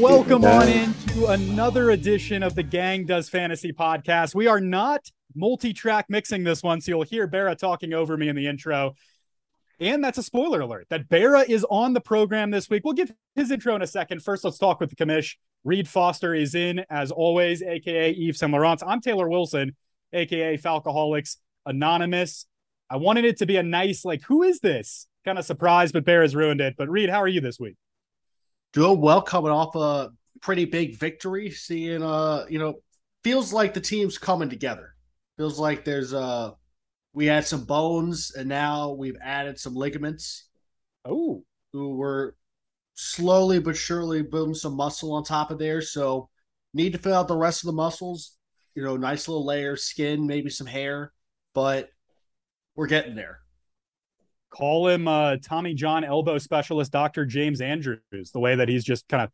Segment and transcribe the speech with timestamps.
[0.00, 4.34] welcome on into another edition of the Gang Does Fantasy podcast.
[4.34, 8.28] We are not multi track mixing this one, so you'll hear Barra talking over me
[8.28, 8.94] in the intro.
[9.80, 12.84] And that's a spoiler alert that Barra is on the program this week.
[12.84, 14.22] We'll give his intro in a second.
[14.22, 15.36] First, let's talk with the commish.
[15.64, 18.82] Reed Foster is in, as always, aka Yves Saint Laurent.
[18.86, 19.76] I'm Taylor Wilson,
[20.12, 21.36] aka Falcoholics
[21.66, 22.46] Anonymous.
[22.88, 25.06] I wanted it to be a nice, like, who is this?
[25.24, 26.76] Kind of surprised, but Barra's ruined it.
[26.78, 27.76] But Reed, how are you this week?
[28.72, 32.74] Doing well coming off a pretty big victory seeing uh you know
[33.22, 34.94] feels like the team's coming together.
[35.36, 36.52] Feels like there's uh
[37.12, 40.46] we had some bones and now we've added some ligaments
[41.04, 42.36] Oh, who were
[42.94, 45.82] slowly but surely building some muscle on top of there.
[45.82, 46.28] So
[46.74, 48.36] need to fill out the rest of the muscles
[48.74, 51.12] you know nice little layer skin maybe some hair
[51.54, 51.90] but
[52.74, 53.41] we're getting there
[54.52, 57.24] call him uh, Tommy John elbow specialist, Dr.
[57.24, 59.30] James Andrews, the way that he's just kind of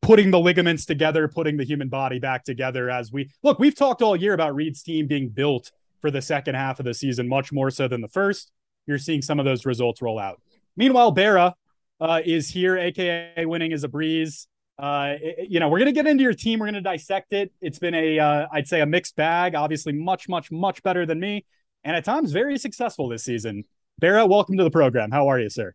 [0.00, 3.58] putting the ligaments together, putting the human body back together as we look.
[3.58, 6.94] We've talked all year about Reed's team being built for the second half of the
[6.94, 8.50] season, much more so than the first.
[8.86, 10.40] You're seeing some of those results roll out.
[10.76, 11.54] Meanwhile, Barra
[12.00, 14.48] uh, is here, aka winning is a breeze.
[14.78, 16.60] Uh, it- you know, we're gonna get into your team.
[16.60, 17.52] We're gonna dissect it.
[17.60, 19.54] It's been a, uh, I'd say, a mixed bag.
[19.54, 21.44] Obviously, much, much, much better than me,
[21.84, 23.64] and at times very successful this season.
[24.00, 25.10] Barra, welcome to the program.
[25.10, 25.74] How are you, sir?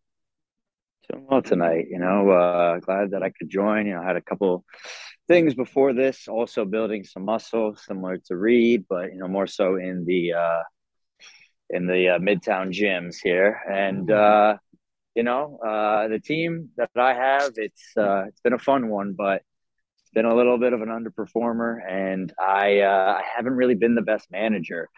[1.11, 2.29] Doing well tonight, you know.
[2.29, 3.85] Uh, glad that I could join.
[3.85, 4.63] You know, I had a couple
[5.27, 9.75] things before this, also building some muscle, similar to Reed, but you know, more so
[9.75, 10.63] in the uh,
[11.69, 13.59] in the uh, Midtown gyms here.
[13.69, 14.55] And uh,
[15.15, 19.15] you know, uh, the team that I have, it's uh, it's been a fun one,
[19.17, 19.41] but
[20.13, 24.01] been a little bit of an underperformer, and I uh, I haven't really been the
[24.01, 24.89] best manager.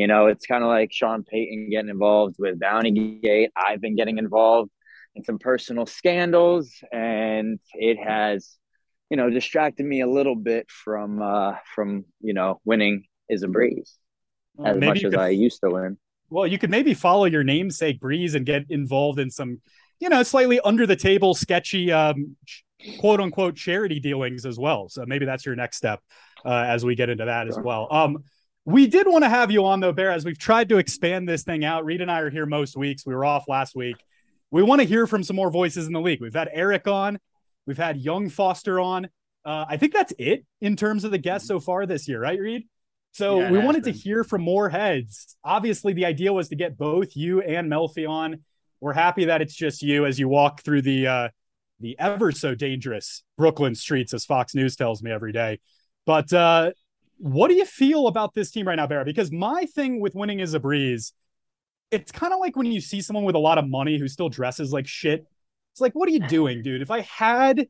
[0.00, 3.50] You know, it's kind of like Sean Payton getting involved with Bounty Gate.
[3.54, 4.70] I've been getting involved
[5.14, 8.56] in some personal scandals, and it has,
[9.10, 13.48] you know, distracted me a little bit from uh, from you know winning is a
[13.48, 13.98] breeze
[14.64, 15.98] as Maybe much as could- I used to win.
[16.30, 19.60] Well, you could maybe follow your namesake Breeze and get involved in some,
[19.98, 22.36] you know, slightly under the table, sketchy, um,
[23.00, 24.88] quote unquote charity dealings as well.
[24.88, 26.00] So maybe that's your next step
[26.46, 27.88] uh, as we get into that as well.
[27.90, 28.24] Um,
[28.64, 31.42] we did want to have you on though, Bear, as we've tried to expand this
[31.42, 31.84] thing out.
[31.84, 33.06] Reed and I are here most weeks.
[33.06, 33.96] We were off last week.
[34.50, 36.20] We want to hear from some more voices in the league.
[36.20, 37.18] We've had Eric on,
[37.66, 39.08] we've had Young Foster on.
[39.44, 42.38] Uh, I think that's it in terms of the guests so far this year, right,
[42.38, 42.68] Reed?
[43.12, 45.36] So Yeah, we wanted to hear from more heads.
[45.42, 48.44] Obviously, the idea was to get both you and Melfi on.
[48.80, 51.28] We're happy that it's just you as you walk through the uh,
[51.80, 55.60] the ever so dangerous Brooklyn streets, as Fox News tells me every day.
[56.06, 56.72] But uh,
[57.20, 59.04] what do you feel about this team right now, Barra?
[59.04, 61.12] Because my thing with winning is a breeze.
[61.90, 64.30] It's kind of like when you see someone with a lot of money who still
[64.30, 65.26] dresses like shit.
[65.72, 66.80] It's like, what are you doing, dude?
[66.80, 67.68] If I had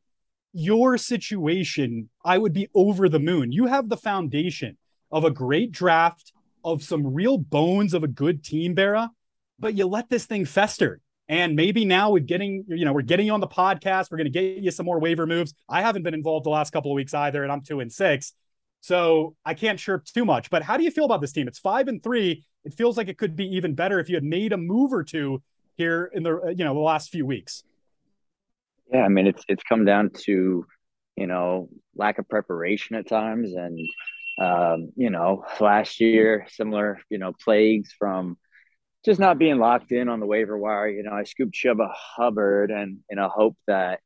[0.53, 3.51] your situation, I would be over the moon.
[3.51, 4.79] You have the foundation
[5.11, 9.11] of a great draft, of some real bones of a good team, Barra,
[9.59, 11.01] but you let this thing fester.
[11.29, 14.13] And maybe now we're getting, you know, we're getting you on the podcast.
[14.13, 15.55] We're going to get you some more waiver moves.
[15.69, 18.33] I haven't been involved the last couple of weeks either, and I'm two and six.
[18.81, 20.51] So I can't chirp too much.
[20.51, 21.49] But how do you feel about this team?
[21.49, 22.45] It's five and three.
[22.65, 25.05] It feels like it could be even better if you had made a move or
[25.05, 25.43] two
[25.77, 27.63] here in the, you know, the last few weeks.
[28.93, 30.67] Yeah, I mean it's it's come down to
[31.17, 33.79] you know lack of preparation at times, and
[34.41, 38.37] um, you know last year similar you know plagues from
[39.05, 40.89] just not being locked in on the waiver wire.
[40.89, 44.01] You know, I scooped Chuba Hubbard, and in a hope that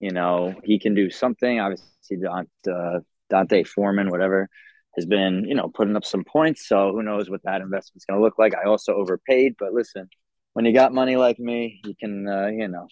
[0.00, 1.60] you know he can do something.
[1.60, 3.00] Obviously, D'Onta, uh,
[3.30, 4.48] D'Onta Foreman, whatever,
[4.96, 6.66] has been you know putting up some points.
[6.68, 8.54] So who knows what that investment's going to look like?
[8.54, 10.08] I also overpaid, but listen,
[10.54, 12.86] when you got money like me, you can uh, you know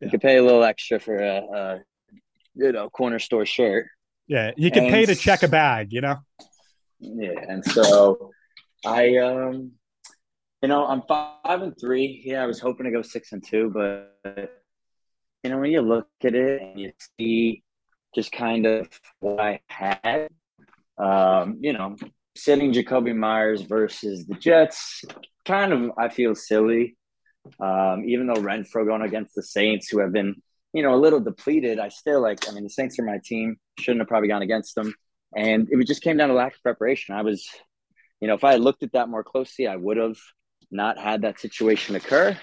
[0.00, 1.78] you can pay a little extra for a, a
[2.54, 3.86] you know corner store shirt.
[4.26, 6.16] Yeah, you can And- pay to check a bag, you know.
[6.98, 8.30] Yeah, and so
[8.84, 9.72] I um
[10.62, 12.22] you know I'm five and three.
[12.24, 14.16] Yeah, I was hoping to go six and two, but
[15.44, 17.62] you know when you look at it and you see
[18.16, 18.88] just kind of
[19.20, 20.28] what I had,
[20.98, 21.96] um, you know,
[22.34, 25.04] sitting Jakobi Meyers versus the Jets,
[25.44, 26.96] kind of I feel silly.
[27.60, 30.34] Um, even though Renfrow going against the Saints, who have been,
[30.72, 32.48] you know, a little depleted, I still like.
[32.48, 33.56] I mean, the Saints are my team.
[33.78, 34.94] Shouldn't have probably gone against them,
[35.36, 37.14] and it just came down to lack of preparation.
[37.14, 37.46] I was,
[38.20, 40.16] you know, if I had looked at that more closely, I would have
[40.70, 42.36] not had that situation occur.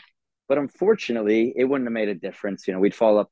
[0.48, 2.68] But unfortunately, it wouldn't have made a difference.
[2.68, 3.32] You know, we'd fall up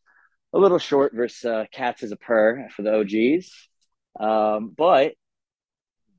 [0.53, 3.51] a little short versus uh, Cats as a purr for the OGs.
[4.19, 5.13] Um, but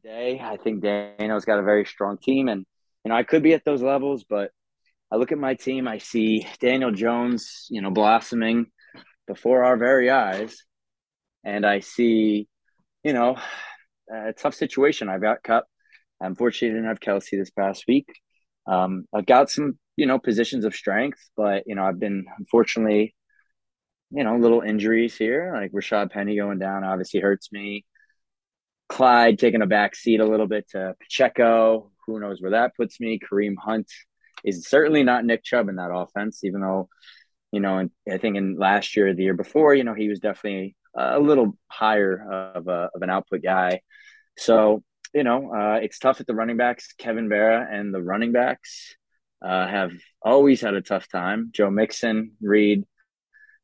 [0.03, 0.41] day.
[0.43, 2.65] I think Daniel's got a very strong team, and
[3.05, 4.51] you know I could be at those levels, but
[5.11, 8.67] I look at my team, I see Daniel Jones, you know, blossoming
[9.27, 10.57] before our very eyes,
[11.45, 12.49] and I see,
[13.05, 13.37] you know,
[14.13, 15.09] a tough situation.
[15.09, 15.67] I've got Kupp.
[16.21, 18.09] Unfortunately, I didn't have Kelce this past week.
[18.67, 23.15] Um, I've got some, you know, positions of strength, but you know, I've been unfortunately,
[24.13, 25.53] you know, little injuries here.
[25.55, 27.85] Like Rashad Penny going down obviously hurts me.
[28.89, 31.91] Clyde taking a back seat a little bit to Pacheco.
[32.07, 33.19] Who knows where that puts me?
[33.19, 33.91] Kareem Hunt
[34.45, 36.89] is certainly not Nick Chubb in that offense, even though,
[37.53, 40.77] you know, I think in last year, the year before, you know, he was definitely
[40.95, 43.81] a little higher of, a, of an output guy.
[44.37, 44.83] So,
[45.15, 46.93] you know, uh, it's tough at the running backs.
[46.99, 48.95] Kevin Vera and the running backs
[49.43, 51.51] uh, have always had a tough time.
[51.53, 52.85] Joe Mixon, Reed,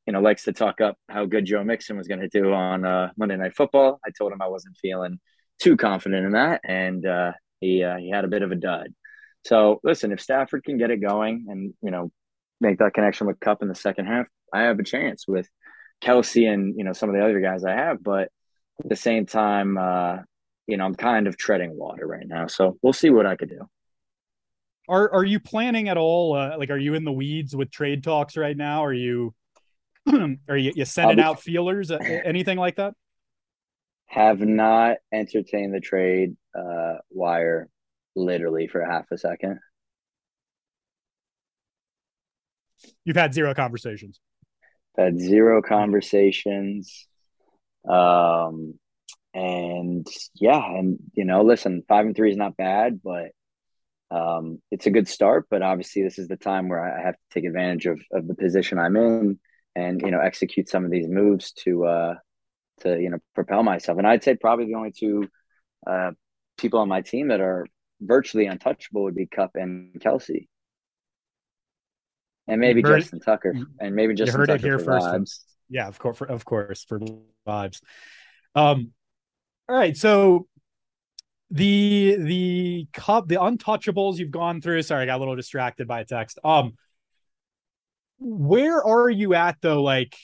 [0.09, 2.83] you know, likes to talk up how good Joe Mixon was going to do on
[2.87, 4.01] uh, Monday Night Football.
[4.07, 5.21] I told him I wasn't feeling
[5.61, 8.95] too confident in that, and uh, he uh, he had a bit of a dud.
[9.45, 12.11] So listen, if Stafford can get it going and you know
[12.59, 15.47] make that connection with Kupp in the second half, I have a chance with
[16.03, 18.03] Kelce and you know some of the other guys I have.
[18.03, 18.31] But
[18.83, 20.21] at the same time, uh,
[20.67, 22.47] you know, I'm kind of treading water right now.
[22.47, 23.61] So we'll see what I could do.
[24.89, 26.35] Are are you planning at all?
[26.35, 28.83] Uh, like, are you in the weeds with trade talks right now?
[28.83, 29.35] Are you
[30.49, 31.91] are you, you sending out feelers?
[31.91, 32.95] Anything like that?
[34.07, 37.69] Have not entertained the trade uh, wire
[38.17, 39.61] literally for half a second.
[43.05, 44.21] You've had zero conversations.
[44.97, 47.07] Had zero conversations.
[47.89, 48.79] Um,
[49.35, 53.31] and yeah, and you know, listen, five and three is not bad, but
[54.11, 55.47] um, it's a good start.
[55.51, 58.35] But obviously, this is the time where I have to take advantage of of the
[58.35, 59.39] position I'm in,
[59.79, 62.15] and you know, execute some of these moves to uh,
[62.81, 63.99] to you know propel myself.
[63.99, 65.29] And I'd say probably the only two
[65.87, 66.11] uh,
[66.57, 67.67] people on my team that are
[68.01, 70.49] virtually untouchable would be Kupp and Kelce,
[72.47, 73.55] And maybe Justin Tucker.
[73.81, 75.07] And maybe Justin heard Tucker it here first.
[75.07, 75.39] Vibes.
[75.69, 76.99] Yeah, of course, for, of course, for
[77.47, 77.81] vibes.
[78.55, 78.93] Um,
[79.69, 80.49] all right, so
[81.51, 84.83] the the cup, the untouchables you've gone through.
[84.83, 86.39] Sorry, I got a little distracted by a text.
[86.43, 86.75] Um,
[88.19, 89.83] where are you at though?
[89.83, 90.17] Like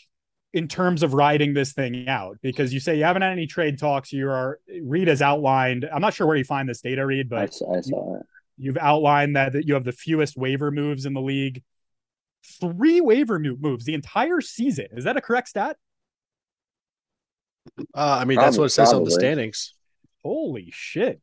[0.52, 2.38] in terms of riding this thing out?
[2.40, 4.12] Because you say you haven't had any trade talks.
[4.12, 5.88] You are Reed has outlined.
[5.92, 8.26] I'm not sure where you find this data, Reed, but I saw, I saw it.
[8.56, 11.62] You've outlined that, that you have the fewest waiver moves in the league.
[12.60, 14.86] Three waiver moves the entire season.
[14.92, 15.76] Is that a correct stat?
[17.78, 18.98] Uh, I mean, probably, that's what it says probably.
[18.98, 19.74] on the standings.
[20.22, 21.20] Holy shit!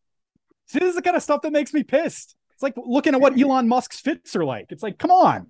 [0.66, 2.36] See, this is the kind of stuff that makes me pissed.
[2.54, 4.68] It's like looking at what Elon Musk's fits are like.
[4.70, 5.48] It's like, come on.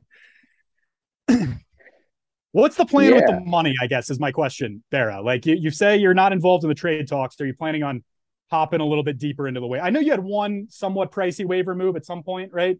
[2.54, 3.16] What's the plan yeah.
[3.16, 3.74] with the money?
[3.82, 5.22] I guess is my question, Vera.
[5.22, 7.40] Like you, you say you're not involved in the trade talks.
[7.40, 8.04] Are you planning on
[8.50, 9.80] hopping a little bit deeper into the way?
[9.80, 12.78] I know you had one somewhat pricey waiver move at some point, right?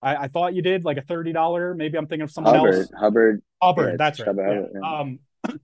[0.00, 1.74] I, I thought you did like a thirty dollar.
[1.74, 2.90] Maybe I'm thinking of someone Hubbard, else.
[2.96, 3.42] Hubbard.
[3.60, 3.90] Hubbard.
[3.92, 4.26] Yeah, that's right.
[4.26, 5.00] Hubbard, yeah.
[5.00, 5.18] Um,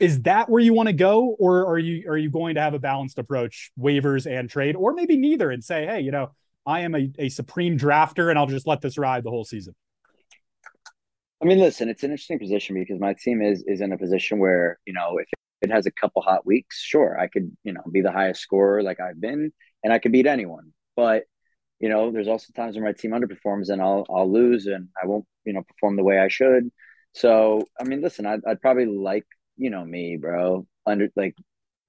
[0.00, 2.74] is that where you want to go, or are you are you going to have
[2.74, 6.30] a balanced approach, waivers and trade, or maybe neither, and say, hey, you know,
[6.64, 9.74] I am a, a supreme drafter, and I'll just let this ride the whole season.
[11.42, 14.38] I mean, listen, it's an interesting position because my team is is in a position
[14.38, 15.28] where you know if
[15.62, 18.82] it has a couple hot weeks, sure, I could you know be the highest scorer
[18.82, 19.52] like I've been,
[19.84, 20.72] and I could beat anyone.
[20.96, 21.24] But
[21.80, 25.06] you know, there's also times when my team underperforms and I'll I'll lose and I
[25.06, 26.70] won't you know perform the way I should.
[27.12, 29.26] So I mean, listen, I'd, I'd probably like
[29.56, 31.36] you know me, bro, under like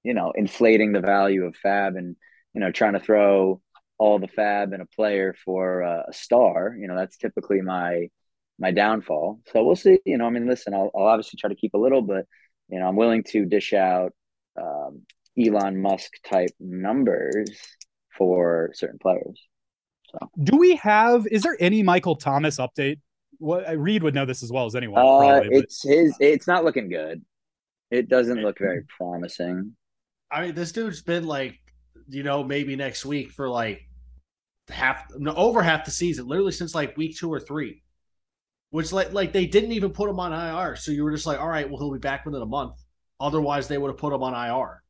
[0.04, 2.16] you know inflating the value of Fab and
[2.54, 3.60] you know trying to throw
[3.98, 6.76] all the Fab in a player for uh, a star.
[6.78, 8.08] You know, that's typically my
[8.58, 9.40] my downfall.
[9.52, 9.98] So we'll see.
[10.04, 12.26] You know, I mean, listen, I'll, I'll obviously try to keep a little, but
[12.68, 14.12] you know, I'm willing to dish out
[14.60, 15.02] um,
[15.38, 17.50] Elon Musk type numbers
[18.16, 19.40] for certain players.
[20.10, 21.26] So, do we have?
[21.30, 22.98] Is there any Michael Thomas update?
[23.38, 25.00] What Reed would know this as well as anyone.
[25.00, 25.92] Uh, probably, it's but...
[25.92, 26.16] his.
[26.18, 27.22] It's not looking good.
[27.90, 29.74] It doesn't look very promising.
[30.30, 31.58] I mean, this dude's been like,
[32.08, 33.82] you know, maybe next week for like
[34.68, 37.82] half, no, over half the season, literally since like week two or three
[38.70, 40.76] which like like they didn't even put him on IR.
[40.76, 42.74] So you were just like, all right, well he'll be back within a month.
[43.20, 44.82] Otherwise, they would have put him on IR.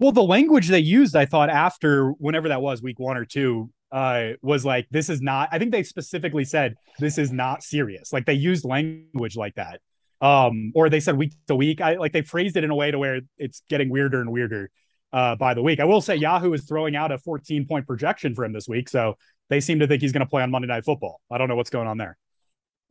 [0.00, 3.70] Well, the language they used, I thought after whenever that was, week one or two,
[3.92, 5.48] uh, was like, this is not.
[5.52, 8.12] I think they specifically said this is not serious.
[8.12, 9.80] Like they used language like that,
[10.20, 11.80] um, or they said week to week.
[11.80, 14.70] I like they phrased it in a way to where it's getting weirder and weirder
[15.12, 15.78] uh, by the week.
[15.78, 18.88] I will say Yahoo is throwing out a 14 point projection for him this week,
[18.88, 19.16] so
[19.48, 21.20] they seem to think he's going to play on Monday Night Football.
[21.30, 22.18] I don't know what's going on there.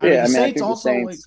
[0.04, 1.20] I yeah, mean, I mean, I also Saints, like.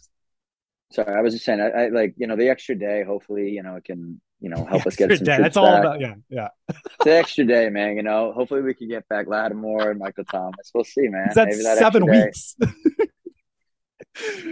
[0.93, 3.03] Sorry, I was just saying, I, I, like you know the extra day.
[3.05, 5.37] Hopefully, you know it can you know, help us get extra some day.
[5.37, 6.49] troops That's all about yeah, yeah.
[6.69, 7.97] It's an extra day, man.
[7.97, 10.71] You know, hopefully we can get back Lattimore and Michael Thomas.
[10.75, 11.31] We'll see, man.
[11.35, 12.57] That's Maybe that seven extra day- weeks.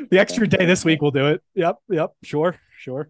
[0.10, 1.42] the extra day this week will do it.
[1.54, 3.08] Yep, yep, sure, sure.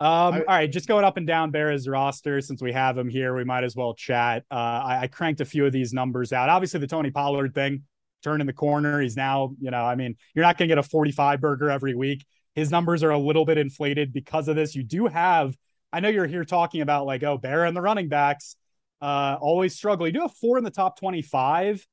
[0.00, 3.08] Um, I- all right, just going up and down Bears roster since we have him
[3.08, 4.44] here, we might as well chat.
[4.50, 6.48] Uh, I, I cranked a few of these numbers out.
[6.48, 7.82] Obviously, the Tony Pollard thing,
[8.22, 9.00] turning the corner.
[9.00, 11.94] He's now, you know, I mean, you're not going to get a 45 burger every
[11.94, 12.24] week.
[12.54, 14.74] His numbers are a little bit inflated because of this.
[14.74, 15.56] You do have,
[15.92, 18.56] I know you're here talking about like, oh, Bear and the running backs
[19.00, 20.06] uh, always struggle.
[20.06, 21.86] You do have four in the top 25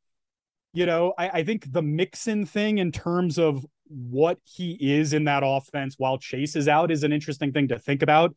[0.76, 5.24] you know, I, I think the Mixon thing in terms of what he is in
[5.24, 8.36] that offense while Chase is out is an interesting thing to think about.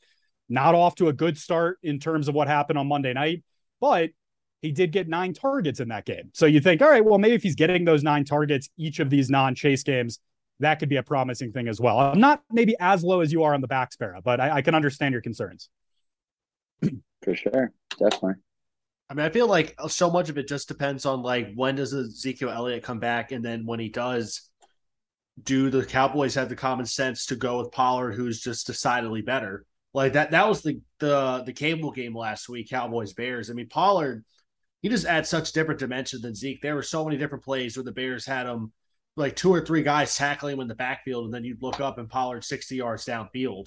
[0.49, 3.43] Not off to a good start in terms of what happened on Monday night,
[3.81, 4.11] but
[4.63, 6.31] he did get nine targets in that game.
[6.35, 9.11] So you think, all right, well, maybe if he's getting those nine targets each of
[9.11, 10.21] these non chase games,
[10.61, 11.99] that could be a promising thing as well.
[11.99, 14.63] I'm not maybe as low as you are on the back sparrow, but I, I
[14.63, 15.69] can understand your concerns.
[17.23, 18.35] for sure, definitely.
[19.11, 21.95] I mean, I feel like so much of it just depends on like when does
[21.95, 24.51] Ezekiel Elliott come back, and then when he does,
[25.43, 29.65] do the Cowboys have the common sense to go with Pollard, who's just decidedly better?
[29.95, 30.33] Like that.
[30.33, 33.51] That was the the the cable game last week, Cowboys Bears.
[33.51, 34.25] I mean, Pollard,
[34.83, 36.63] he just adds such different dimension than Zeke.
[36.63, 38.73] There were so many different plays where the Bears had him
[39.17, 41.99] like two or three guys tackling him in the backfield, and then you'd look up
[41.99, 43.67] and Pollard sixty yards downfield.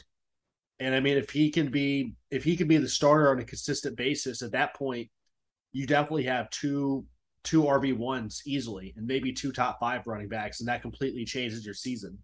[0.80, 3.44] And I mean, if he can be if he can be the starter on a
[3.44, 5.10] consistent basis at that point,
[5.74, 7.06] you definitely have two
[7.44, 11.66] two RB ones easily, and maybe two top five running backs, and that completely changes
[11.66, 12.18] your season.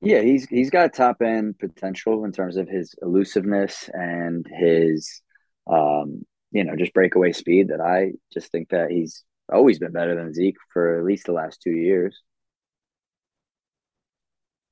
[0.00, 5.22] Yeah, he's he's got top end potential in terms of his elusiveness and his
[5.70, 10.14] um, you know, just breakaway speed that I just think that he's always been better
[10.14, 12.20] than Zeke for at least the last two years.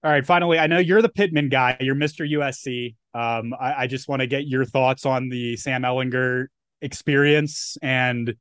[0.02, 1.76] All right, finally, I know you're the Pittman guy.
[1.80, 2.30] You're Mr.
[2.30, 2.94] USC.
[3.12, 6.46] Um, I, I just want to get your thoughts on the Sam Ehlinger
[6.80, 8.34] experience and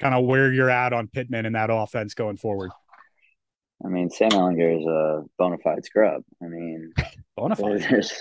[0.00, 2.72] kind of where you're at on Pittman in that offense going forward.
[3.84, 6.22] I mean, Sam Ehlinger is a bona fide scrub.
[6.42, 6.92] I mean,
[7.38, 7.88] Bonafide.
[7.88, 8.12] there's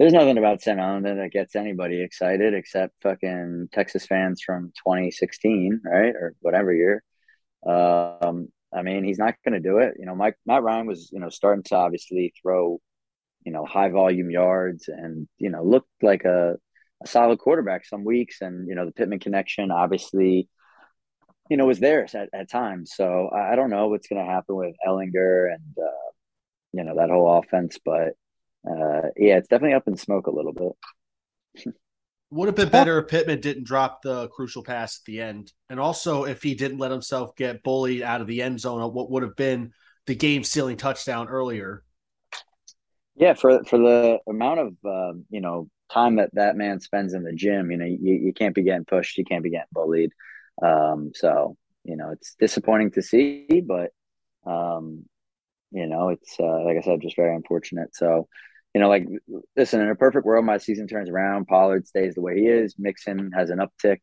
[0.00, 5.82] there's nothing about Sam Ehlinger that gets anybody excited except fucking Texas fans from 2016,
[5.84, 7.02] right, or whatever year.
[7.66, 9.96] Um, I mean, he's not going to do it.
[9.98, 12.80] You know, Mike Matt Ryan was, you know, starting to obviously throw,
[13.44, 16.56] you know, high volume yards and you know looked like a,
[17.04, 20.48] a solid quarterback some weeks, and you know the Pittman connection obviously,
[21.50, 22.92] you know, was there at, at times.
[22.94, 26.10] So I, I don't know what's going to happen with Ehlinger and uh,
[26.72, 28.14] you know that whole offense, but
[28.68, 31.74] uh, yeah, it's definitely up in smoke a little bit.
[32.32, 35.80] Would have been better if Pittman didn't drop the crucial pass at the end, and
[35.80, 39.10] also if he didn't let himself get bullied out of the end zone on what
[39.10, 39.72] would have been
[40.06, 41.82] the game sealing touchdown earlier.
[43.16, 47.24] Yeah, for for the amount of um, you know time that that man spends in
[47.24, 50.12] the gym, you know, you, you can't be getting pushed, you can't be getting bullied.
[50.62, 53.90] Um, so you know, it's disappointing to see, but
[54.46, 55.04] um,
[55.72, 57.94] you know, it's uh, like I said, just very unfortunate.
[57.94, 58.28] So,
[58.74, 59.06] you know, like
[59.56, 61.46] listen, in a perfect world, my season turns around.
[61.46, 62.74] Pollard stays the way he is.
[62.78, 64.00] Mixon has an uptick.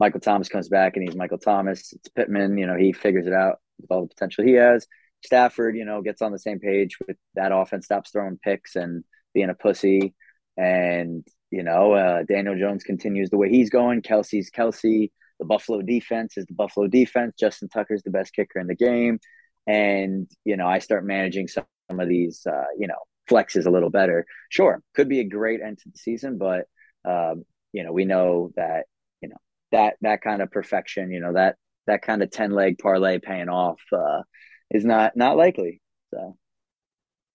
[0.00, 1.92] Michael Thomas comes back and he's Michael Thomas.
[1.92, 4.86] It's Pittman, you know, he figures it out with all the potential he has.
[5.22, 9.04] Stafford, you know, gets on the same page with that offense, stops throwing picks and
[9.34, 10.14] being a pussy.
[10.56, 14.00] And, you know, uh, Daniel Jones continues the way he's going.
[14.00, 15.10] Kelce's Kelce.
[15.38, 17.34] The Buffalo defense is the Buffalo defense.
[17.38, 19.20] Justin Tucker's the best kicker in the game.
[19.66, 22.98] And, you know, I start managing some, of these, uh, you know,
[23.30, 24.26] flexes a little better.
[24.48, 26.64] Sure, could be a great end to the season, but,
[27.08, 28.86] um, you know, we know that,
[29.22, 29.36] you know,
[29.72, 31.56] that, that kind of perfection, you know, that,
[31.86, 34.22] that kind of 10 leg parlay paying off, uh,
[34.70, 35.80] is not, not likely.
[36.12, 36.36] So,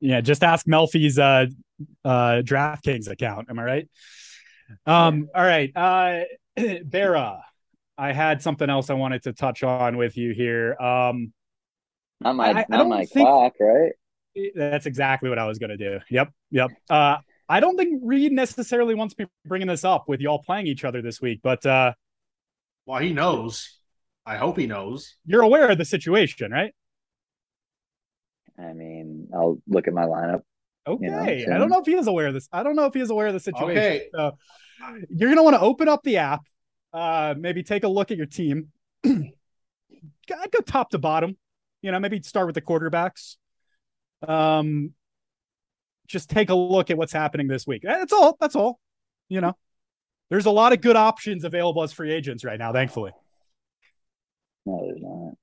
[0.01, 1.45] Yeah, just ask Melfi's uh
[2.03, 3.49] uh DraftKings account.
[3.49, 3.89] Am I right?
[4.85, 5.71] Um, all right.
[5.75, 6.21] Uh
[6.85, 7.43] Bera,
[7.97, 10.75] I had something else I wanted to touch on with you here.
[10.79, 11.33] Um
[12.21, 13.91] not my, I- I not don't my think- clock, right?
[14.55, 15.99] That's exactly what I was gonna do.
[16.09, 16.71] Yep, yep.
[16.89, 20.83] Uh I don't think Reed necessarily wants me bringing this up with y'all playing each
[20.83, 21.93] other this week, but uh
[22.85, 23.79] Well, he knows.
[24.25, 25.15] I hope he knows.
[25.25, 26.73] you're aware of the situation, right?
[28.57, 30.41] I mean, I'll look at my lineup.
[30.87, 31.45] Okay.
[31.47, 32.47] know, I don't know if he is aware of this.
[32.51, 33.77] I don't know if he is aware of the situation.
[33.77, 34.07] Okay.
[34.13, 34.37] So
[35.09, 36.41] you're gonna want to open up the app,
[36.93, 38.69] uh, maybe take a look at your team.
[39.05, 41.37] I'd go top to bottom.
[41.81, 43.35] You know, maybe start with the quarterbacks.
[44.27, 44.93] Um,
[46.07, 47.81] just take a look at what's happening this week.
[47.83, 48.37] That's all.
[48.39, 48.79] That's all.
[49.29, 49.57] You know,
[50.29, 52.71] there's a lot of good options available as free agents right now.
[52.71, 53.11] Thankfully.
[54.65, 55.33] No, there's not.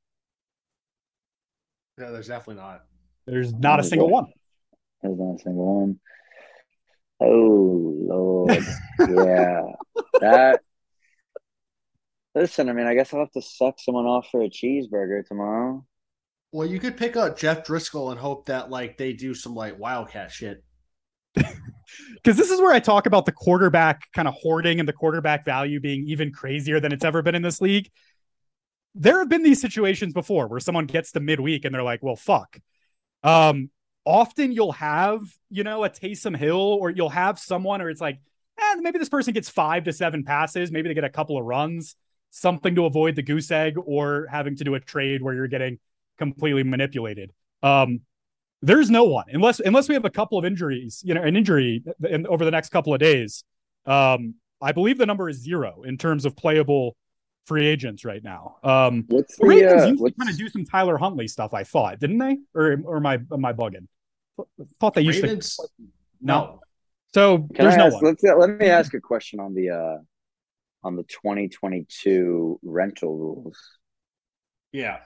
[1.99, 2.83] No, there's definitely not.
[3.27, 4.27] There's not a single one.
[5.03, 6.01] There's not a single one.
[7.21, 8.51] Oh Lord,
[8.99, 9.63] yeah.
[10.21, 10.61] That.
[12.35, 15.85] Listen, I mean, I guess I'll have to suck someone off for a cheeseburger tomorrow.
[16.53, 19.79] Well, you could pick up Jeff Driskel and hope that like they do some like
[19.79, 20.63] wildcat shit.
[21.35, 25.47] because this is where I talk about the quarterback kind of hoarding and the quarterback
[25.47, 27.91] value being even crazier than it's ever been in this league.
[28.95, 32.17] There have been these situations before where someone gets to midweek and they're like, well,
[32.17, 32.59] fuck.
[33.23, 33.71] Um,
[34.05, 38.19] often you'll have, you know, a Taysom Hill or you'll have someone, or it's like,
[38.59, 41.47] eh, maybe this person gets five to seven passes, maybe they get a couple of
[41.47, 41.97] runs,
[42.29, 45.79] something to avoid the goose egg or having to do a trade where you're getting
[46.23, 47.33] completely manipulated.
[47.63, 48.01] Um,
[48.65, 51.83] there's no one unless unless we have a couple of injuries, you know, an injury
[52.09, 53.45] in, over the next couple of days.
[53.87, 56.97] Um, I believe the number is zero in terms of playable
[57.47, 58.59] free agents right now.
[58.63, 61.53] Um, What's the the Ravens uh, used to kind of do some Tyler Huntley stuff.
[61.55, 62.39] I thought, didn't they?
[62.55, 63.89] Or or am I am I bugging?
[64.79, 65.69] Thought they used Ravens, to.
[66.21, 66.61] No.
[67.13, 68.05] So Can there's I no ask, one.
[68.05, 69.99] let's let me ask a question on the uh
[70.85, 73.59] on the 2022 rental rules.
[74.73, 74.99] Yeah.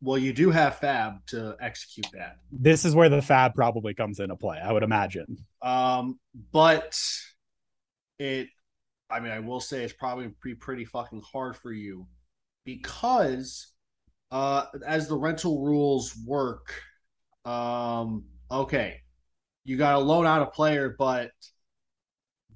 [0.00, 2.36] Well, you do have Fab to execute that.
[2.52, 4.58] This is where the fab probably comes into play.
[4.62, 5.44] I would imagine.
[5.60, 6.20] Um,
[6.52, 6.96] but
[8.18, 8.48] it,
[9.10, 12.06] I mean, I will say it's probably be pretty fucking hard for you
[12.64, 13.74] because,
[14.30, 16.80] uh, as the rental rules work,
[17.44, 19.00] um, okay,
[19.64, 21.32] you got to loan out a player, but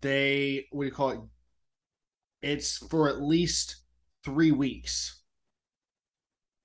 [0.01, 1.21] they, what do you call it?
[2.41, 3.83] It's for at least
[4.25, 5.22] three weeks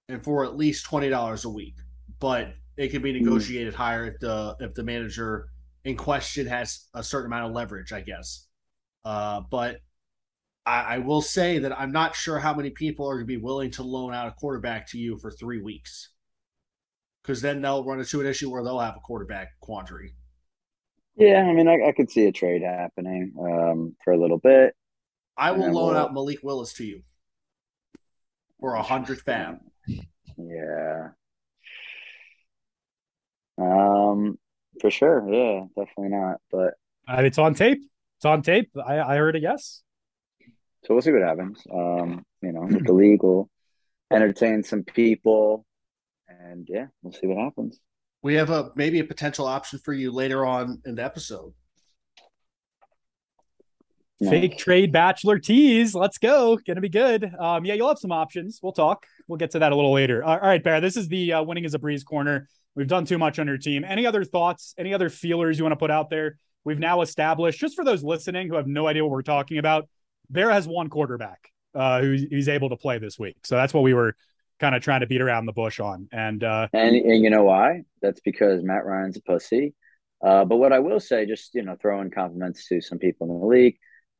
[0.09, 1.75] and for at least twenty dollars a week,
[2.19, 5.49] but it can be negotiated higher if the if the manager
[5.83, 8.47] in question has a certain amount of leverage, I guess.
[9.05, 9.77] Uh, but
[10.65, 13.38] I, I will say that I'm not sure how many people are going to be
[13.38, 16.10] willing to loan out a quarterback to you for three weeks,
[17.21, 20.13] because then they'll run into an issue where they'll have a quarterback quandary.
[21.15, 24.75] Yeah, I mean, I, I could see a trade happening um, for a little bit.
[25.36, 27.01] I will loan we'll- out Malik Willis to you
[28.60, 29.60] for a hundred fab.
[30.38, 31.10] Yeah.
[33.58, 34.38] Um,
[34.82, 35.28] for sure.
[35.32, 36.38] Yeah, definitely not.
[36.52, 36.76] But
[37.08, 37.82] Uh, it's on tape.
[38.17, 38.71] It's on tape.
[38.86, 39.82] I, I heard a yes.
[40.84, 41.62] so we'll see what happens.
[41.71, 43.50] Um, you know, with the league will
[44.12, 45.65] entertain some people,
[46.28, 47.80] and yeah, we'll see what happens.
[48.21, 51.54] We have a maybe a potential option for you later on in the episode.
[54.19, 54.32] No.
[54.32, 55.93] Fake trade bachelor tease.
[55.93, 56.58] Let's go.
[56.65, 57.32] Gonna be good.
[57.39, 58.60] Um, yeah, you'll have some options.
[58.63, 59.06] We'll talk.
[59.27, 60.23] We'll get to that a little later.
[60.23, 60.79] All right, Bear.
[60.81, 62.47] This is the uh, winning is a breeze corner.
[62.75, 63.83] We've done too much on your team.
[63.83, 64.73] Any other thoughts?
[64.77, 66.37] Any other feelers you want to put out there?
[66.63, 69.87] We've now established, just for those listening who have no idea what we're talking about,
[70.29, 73.37] Bear has one quarterback uh, who he's able to play this week.
[73.45, 74.15] So that's what we were
[74.59, 76.07] kind of trying to beat around the bush on.
[76.11, 77.83] And uh, And and you know why?
[78.01, 79.73] That's because Matt Ryan's a pussy.
[80.23, 83.39] Uh, but what I will say, just you know, throwing compliments to some people in
[83.39, 83.77] the league.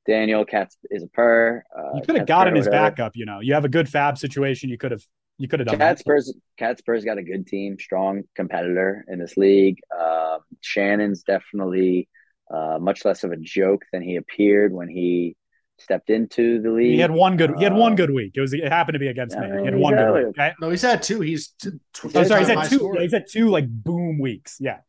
[0.08, 1.64] Daniel Katz is a per.
[1.78, 3.12] Uh, you could have Katz gotten per, his backup.
[3.16, 4.70] You know, you have a good fab situation.
[4.70, 5.04] You could have
[5.38, 6.00] you could have done Cat that.
[6.00, 9.78] Spurs, Cat Spurs got a good team, strong competitor in this league.
[9.98, 12.10] Um, Shannon's definitely
[12.52, 15.36] uh, much less of a joke than he appeared when he
[15.80, 16.94] stepped into the league.
[16.94, 17.54] He had one good.
[17.58, 18.32] He had one good week.
[18.36, 18.54] It was.
[18.54, 19.60] It happened to be against yeah, me.
[19.60, 20.26] He had he's one good week.
[20.28, 20.54] Okay?
[20.60, 21.22] No, he's had two.
[21.22, 22.42] He's t- tw- Oh, sorry.
[22.42, 22.78] He's high had two.
[22.78, 22.96] scorer.
[22.96, 24.58] Yeah, he's had two like boom weeks.
[24.60, 24.80] Yeah,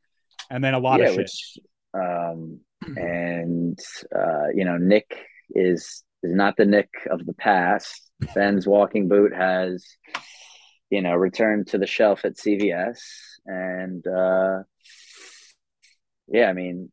[0.50, 1.18] and then a lot yeah, of shit.
[1.18, 1.58] which,
[1.92, 3.78] um, and
[4.14, 5.18] uh, you know, Nick
[5.50, 8.10] is is not the Nick of the past.
[8.34, 9.84] Ben's walking boot has,
[10.90, 12.98] you know, returned to the shelf at CVS,
[13.46, 14.62] and uh,
[16.28, 16.90] yeah, I mean,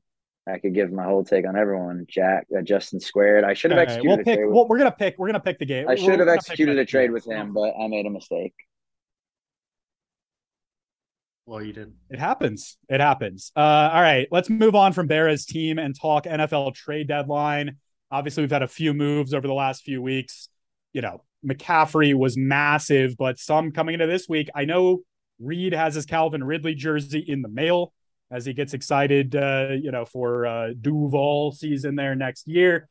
[0.48, 2.06] I could give my whole take on everyone.
[2.08, 3.44] Jack, uh, Justin squared.
[3.44, 4.36] I should have right, executed we'll pick.
[4.36, 4.46] trade.
[4.46, 5.16] With, Well, we're gonna pick.
[5.18, 5.88] We're gonna pick the game.
[5.88, 8.54] I should have executed a trade with him, but I made a mistake.
[11.46, 11.96] Well, you didn't.
[12.10, 12.78] It happens.
[12.90, 13.52] It happens.
[13.56, 13.60] Uh,
[13.94, 17.78] all right, let's move on from Bear's team and talk NFL trade deadline.
[18.10, 20.50] Obviously, we've had a few moves over the last few weeks.
[20.94, 24.50] You know, McCaffrey was massive, but some coming into this week.
[24.56, 25.02] I know
[25.40, 27.94] Reed has his Calvin Ridley jersey in the mail
[28.32, 32.90] as he gets excited, uh, you know, for uh, Duval season there next year.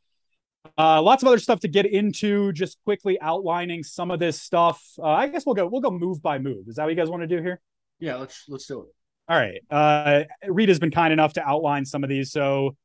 [0.79, 2.53] Uh, lots of other stuff to get into.
[2.53, 4.83] Just quickly outlining some of this stuff.
[4.99, 5.67] Uh, I guess we'll go.
[5.67, 6.69] We'll go move by move.
[6.69, 7.61] Is that what you guys want to do here?
[8.01, 8.89] Yeah, let's let's do it.
[9.29, 9.61] All right.
[9.71, 12.31] Uh, Reed has been kind enough to outline some of these.
[12.31, 12.77] So,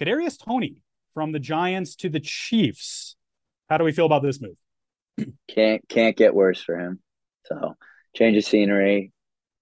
[0.00, 0.82] Kadarius Toney
[1.14, 3.16] from the Giants to the Chiefs.
[3.68, 4.56] How do we feel about this move?
[5.48, 7.00] Can't can't get worse for him.
[7.46, 7.76] So
[8.14, 9.12] change of scenery,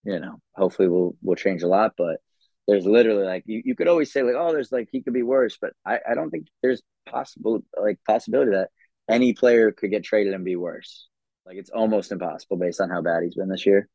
[0.04, 0.40] you know.
[0.54, 2.20] Hopefully we'll we'll change a lot, but
[2.68, 5.22] there's literally like you, you could always say like oh there's like he could be
[5.22, 8.68] worse, but I, I don't think there's possible like possibility that
[9.08, 11.08] any player could get traded and be worse.
[11.46, 13.88] Like it's almost impossible based on how bad he's been this year.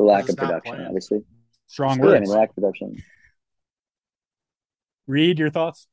[0.00, 0.86] The lack of production, playing.
[0.86, 1.24] obviously.
[1.66, 3.02] Strong Yeah, I mean, lack of production.
[5.06, 5.86] Reed, your thoughts?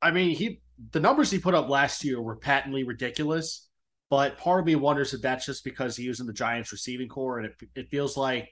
[0.00, 0.60] I mean, he
[0.92, 3.68] the numbers he put up last year were patently ridiculous,
[4.08, 7.08] but part of me wonders if that's just because he was in the Giants receiving
[7.08, 8.50] core, and it, it feels like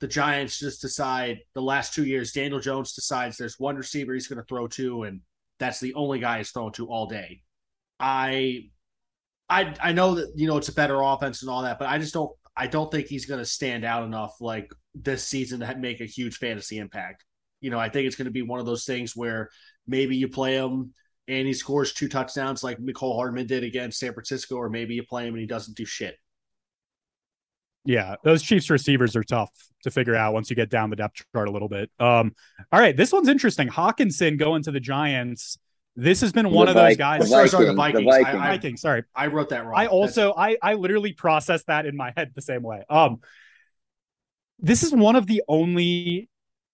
[0.00, 4.26] the Giants just decide the last two years, Daniel Jones decides there's one receiver he's
[4.26, 5.20] going to throw to, and
[5.60, 7.42] that's the only guy he's throwing to all day.
[8.00, 8.70] I,
[9.48, 11.98] I, I know that you know it's a better offense and all that, but I
[11.98, 12.32] just don't.
[12.56, 16.06] I don't think he's going to stand out enough like this season to make a
[16.06, 17.24] huge fantasy impact.
[17.60, 19.50] You know, I think it's going to be one of those things where
[19.86, 20.94] maybe you play him
[21.28, 25.04] and he scores two touchdowns like Mecole Hardman did against San Francisco, or maybe you
[25.04, 26.16] play him and he doesn't do shit.
[27.84, 29.50] Yeah, those Chiefs receivers are tough
[29.84, 31.90] to figure out once you get down the depth chart a little bit.
[31.98, 32.34] Um,
[32.70, 33.68] all right, this one's interesting.
[33.68, 35.58] Hockenson going to the Giants.
[36.00, 37.20] This has been one The of those guys.
[37.20, 38.04] the Sorry, sorry, the Vikings.
[38.06, 38.40] The I- Viking.
[38.40, 39.02] I- Vikings, sorry.
[39.14, 39.74] I wrote that wrong.
[39.76, 42.84] I also I I literally processed that in my head the same way.
[42.88, 43.20] Um
[44.58, 46.28] this is one of the only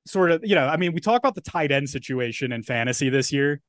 [0.06, 3.08] sort of, you know, I mean, we talk about the tight end situation in fantasy
[3.10, 3.60] this year.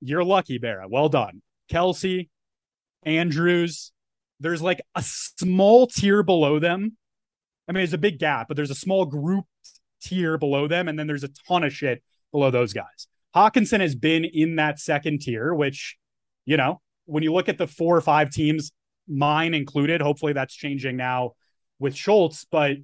[0.00, 0.88] You're lucky, Barra.
[0.88, 1.42] Well done.
[1.70, 2.28] Kelce,
[3.04, 3.92] Andrews,
[4.40, 6.96] there's like a small tier below them.
[7.68, 9.44] I mean, there's a big gap, but there's a small group
[10.00, 13.08] tier below them, and then there's a ton of shit below those guys.
[13.38, 15.96] Hockenson has been in that second tier, which,
[16.44, 18.72] you know, when you look at the four or five teams,
[19.06, 21.32] mine included, hopefully that's changing now
[21.78, 22.78] with Schultz, but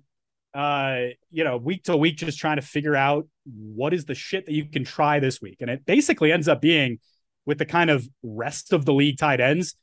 [0.55, 4.47] uh, you know, week to week, just trying to figure out what is the shit
[4.47, 5.57] that you can try this week.
[5.61, 7.01] And it basically ends up being
[7.45, 9.75] with the kind of rest of the league tight ends.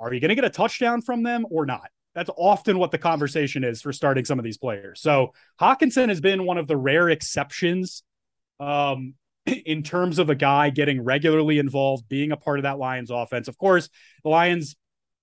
[0.00, 1.90] Are you going to get a touchdown from them or not?
[2.16, 5.00] That's often what the conversation is for starting some of these players.
[5.00, 8.02] So Hockenson has been one of the rare exceptions
[8.58, 9.14] um,
[9.66, 13.48] in terms of a guy getting regularly involved, being a part of that Lions offense.
[13.48, 13.88] Of course,
[14.22, 14.76] the Lions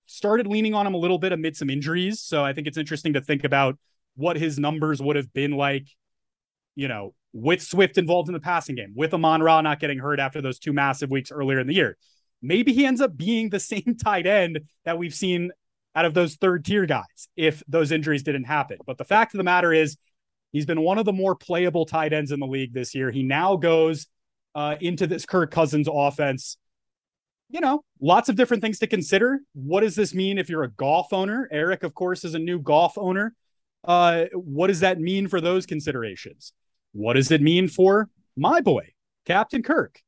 [0.06, 2.20] started leaning on him a little bit amid some injuries.
[2.20, 3.78] So I think it's interesting to think about
[4.14, 5.86] what his numbers would have been like,
[6.74, 10.20] you know, with Swift involved in the passing game, with Amon Ra not getting hurt
[10.20, 11.96] after those two massive weeks earlier in the year.
[12.40, 15.50] Maybe he ends up being the same tight end that we've seen
[15.94, 18.78] out of those third tier guys if those injuries didn't happen.
[18.86, 19.96] But the fact of the matter is,
[20.52, 23.10] he's been one of the more playable tight ends in the league this year.
[23.10, 24.06] He now goes
[24.56, 26.56] uh, into this Kirk Cousins offense.
[27.50, 29.38] You know, lots of different things to consider.
[29.52, 31.48] What does this mean if you're a Goff owner?
[31.52, 33.34] Eric, of course, is a new Goff owner.
[33.84, 36.52] Uh, what does that mean for those considerations?
[36.92, 38.94] What does it mean for my boy,
[39.26, 40.00] Captain Kirk?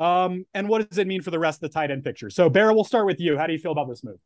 [0.00, 2.30] Um, and what does it mean for the rest of the tight end picture?
[2.30, 3.36] So, Barra, we'll start with you.
[3.36, 4.18] How do you feel about this move?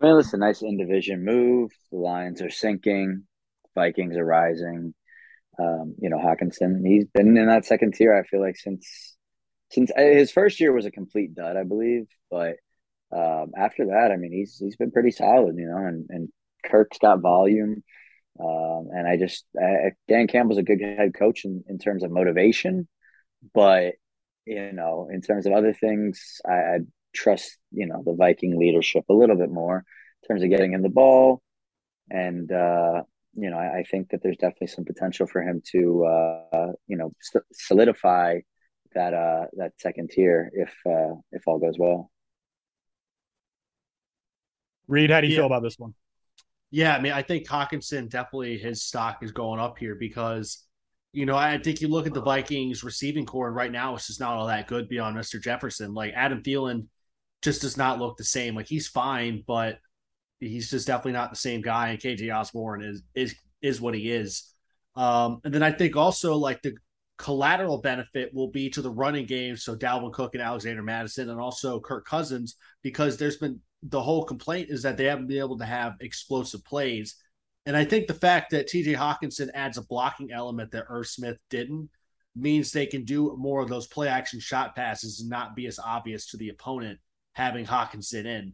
[0.00, 1.72] I mean, a nice in division move.
[1.90, 3.24] The Lions are sinking,
[3.74, 4.94] Vikings are rising.
[5.58, 8.14] Um, you know, Hockenson, he's been in that second tier.
[8.14, 9.14] I feel like since
[9.70, 12.06] since uh, his first year was a complete dud, I believe.
[12.30, 12.56] But
[13.12, 15.76] um, after that, I mean, he's he's been pretty solid, you know.
[15.76, 16.28] And and
[16.64, 17.82] Kirk's got volume,
[18.40, 22.10] um, and I just I, Dan Campbell's a good head coach in, in terms of
[22.10, 22.88] motivation,
[23.54, 23.94] but
[24.46, 26.78] you know, in terms of other things, I, I
[27.14, 30.82] trust you know the Viking leadership a little bit more in terms of getting him
[30.82, 31.42] the ball,
[32.10, 33.02] and uh,
[33.36, 36.96] you know I, I think that there's definitely some potential for him to uh, you
[36.96, 37.12] know
[37.52, 38.40] solidify
[38.94, 42.10] that uh, that second tier if uh, if all goes well.
[44.88, 45.40] Reed, how do you Yeah.
[45.40, 45.94] feel about this one?
[46.70, 50.64] Yeah, I mean, I think Hockenson definitely his stock is going up here because,
[51.12, 54.08] you know, I think you look at the Vikings receiving core, and right now it's
[54.08, 55.38] just not all that good beyond Mr.
[55.40, 55.94] Jefferson.
[55.94, 56.86] Like Adam Thielen
[57.42, 58.56] just does not look the same.
[58.56, 59.78] Like he's fine, but
[60.40, 61.88] he's just definitely not the same guy.
[61.88, 64.52] And KJ Osborn is is is what he is.
[64.96, 66.74] Um, and then I think also like the
[67.18, 69.56] collateral benefit will be to the running game.
[69.56, 74.24] So Dalvin Cook and Alexander Mattison, and also Kirk Cousins, because there's been the whole
[74.24, 77.16] complaint is that they haven't been able to have explosive plays.
[77.66, 81.38] And I think the fact that TJ Hockenson adds a blocking element that Irv Smith
[81.50, 81.90] didn't
[82.36, 85.78] means they can do more of those play action shot passes and not be as
[85.78, 86.98] obvious to the opponent
[87.32, 88.52] having Hockenson in.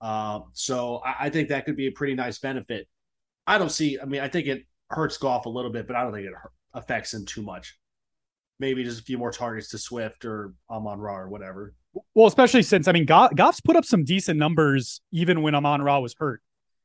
[0.00, 2.88] Uh, so I, I think that could be a pretty nice benefit.
[3.46, 6.02] I don't see, I mean, I think it hurts Goff a little bit, but I
[6.02, 6.32] don't think it
[6.74, 7.76] affects him too much.
[8.58, 11.74] Maybe just a few more targets to Swift or Amon Ra or whatever.
[12.14, 15.82] Well, especially since I mean, Goff, Goff's put up some decent numbers even when Amon
[15.82, 16.42] Ra was hurt.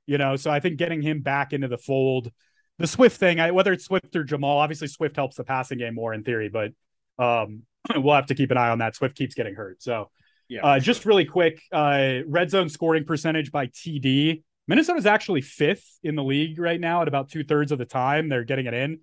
[0.07, 2.31] You know, so I think getting him back into the fold,
[2.77, 5.95] the Swift thing, I, whether it's Swift or Jamal, obviously Swift helps the passing game
[5.95, 6.71] more in theory, but
[7.17, 7.63] um,
[7.95, 8.95] we'll have to keep an eye on that.
[8.95, 10.11] Swift keeps getting hurt, so
[10.47, 10.65] Yeah.
[10.65, 14.43] uh, just really quick, uh, red zone scoring percentage by TD.
[14.67, 18.29] Minnesota's actually fifth in the league right now at about two thirds of the time
[18.29, 18.99] they're getting it in.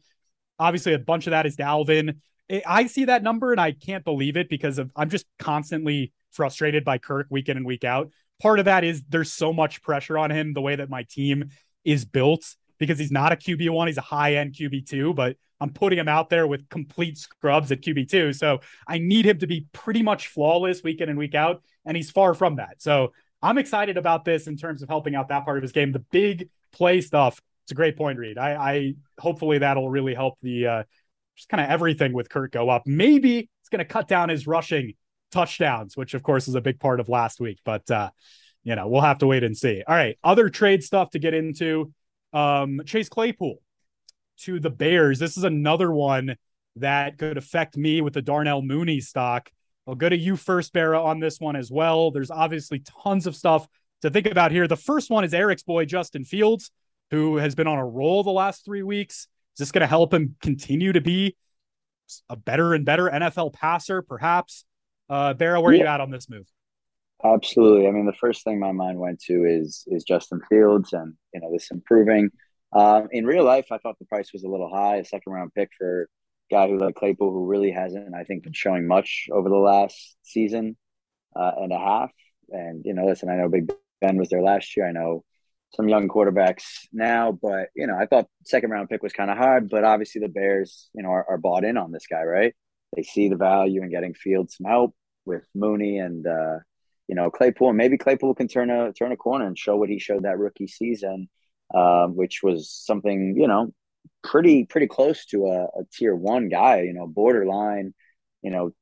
[0.58, 2.16] Obviously, a bunch of that is Dalvin.
[2.66, 6.84] I- see that number and I can't believe it because of I'm just constantly frustrated
[6.84, 8.10] by Kirk week in and week out.
[8.40, 11.50] Part of that is there's so much pressure on him the way that my team
[11.84, 15.36] is built because he's not a QB one, he's a high end QB two, but
[15.62, 18.36] I'm putting him out there with complete scrubs at QB2.
[18.36, 21.62] So I need him to be pretty much flawless week in and week out.
[21.84, 22.82] And he's far from that.
[22.82, 25.92] So I'm excited about this in terms of helping out that part of his game.
[25.92, 28.38] The big play stuff, it's a great point, Reed.
[28.38, 30.82] I, I hopefully that'll really help the uh,
[31.36, 32.82] just kind of everything with Kurt go up.
[32.84, 34.94] Maybe it's going to cut down his rushing
[35.30, 37.60] touchdowns, which of course is a big part of last week.
[37.64, 38.10] But uh,
[38.64, 39.84] you know, we'll have to wait and see.
[39.86, 41.92] All right, other trade stuff to get into.
[42.32, 43.58] Um, Chase Claypool
[44.40, 45.18] to the Bears.
[45.18, 46.36] This is another one
[46.76, 49.50] that could affect me with the Darnell Mooney stock.
[49.86, 52.10] I'll go to you first, Barra, on this one as well.
[52.10, 53.66] There's obviously tons of stuff
[54.02, 54.68] to think about here.
[54.68, 56.70] The first one is Eric's boy, Justin Fields,
[57.10, 59.26] who has been on a roll the last three weeks.
[59.54, 61.36] Is this going to help him continue to be
[62.28, 64.64] a better and better NFL passer, perhaps?
[65.10, 65.80] Uh, Barra, where yeah.
[65.80, 66.46] are you at on this move?
[67.24, 67.86] Absolutely.
[67.86, 71.40] I mean, the first thing my mind went to is is Justin Fields and you
[71.40, 72.30] know this improving.
[72.72, 75.52] Um, in real life, I thought the price was a little high, a second round
[75.54, 76.06] pick for a
[76.50, 80.16] guy who like Claypool, who really hasn't, I think, been showing much over the last
[80.22, 80.76] season
[81.36, 82.10] uh, and a half.
[82.50, 84.86] And you know, listen, I know Big Ben was there last year.
[84.86, 85.24] I know
[85.74, 89.38] some young quarterbacks now, but you know, I thought second round pick was kind of
[89.38, 89.68] hard.
[89.70, 92.54] But obviously, the Bears, you know, are, are, bought in on this guy, right?
[92.94, 96.58] They see the value in getting Fields some help with Mooney and uh,
[97.08, 97.68] you know Claypool.
[97.68, 100.38] And maybe Claypool can turn a turn a corner and show what he showed that
[100.38, 101.28] rookie season,
[101.74, 103.72] uh, which was something you know
[104.22, 106.82] pretty pretty close to a, a tier one guy.
[106.82, 107.94] You know, borderline,
[108.42, 108.72] you know,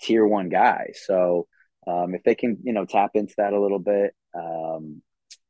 [0.00, 0.92] tier one guy.
[1.06, 1.46] So
[1.86, 5.02] um, if they can you know tap into that a little bit, um,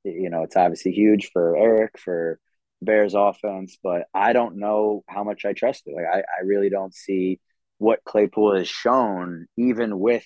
[0.04, 2.38] you know, it's obviously huge for Eric for
[2.82, 5.94] Bears offense, but I don't know how much I trust it.
[5.94, 7.40] Like I, I really don't see
[7.78, 10.24] what Claypool has shown, even with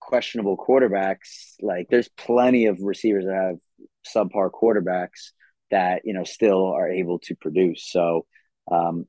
[0.00, 1.54] questionable quarterbacks.
[1.60, 3.58] Like there's plenty of receivers that have
[4.06, 5.32] subpar quarterbacks
[5.70, 7.90] that you know still are able to produce.
[7.90, 8.26] So
[8.70, 9.06] um,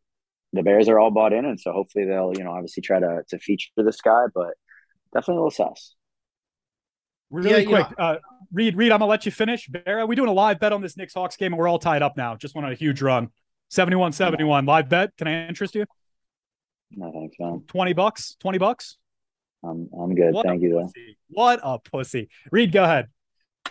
[0.53, 3.23] the Bears are all bought in, and so hopefully they'll you know obviously try to
[3.29, 4.53] to feature this guy, but
[5.13, 5.95] definitely a little sus.
[7.31, 8.15] Really yeah, quick, uh,
[8.51, 9.67] Reed, Reed, I'm gonna let you finish.
[9.67, 12.01] Barra, we doing a live bet on this Knicks Hawks game, and we're all tied
[12.01, 12.35] up now.
[12.35, 13.29] Just went on a huge run.
[13.69, 15.15] 71 71 live bet.
[15.15, 15.85] Can I interest you?
[16.91, 17.63] No, thanks, man.
[17.67, 18.35] 20 bucks.
[18.39, 18.97] 20 bucks.
[19.63, 20.33] I'm I'm good.
[20.33, 20.91] What Thank you though.
[21.29, 22.29] What a pussy.
[22.51, 23.09] Reed, go ahead.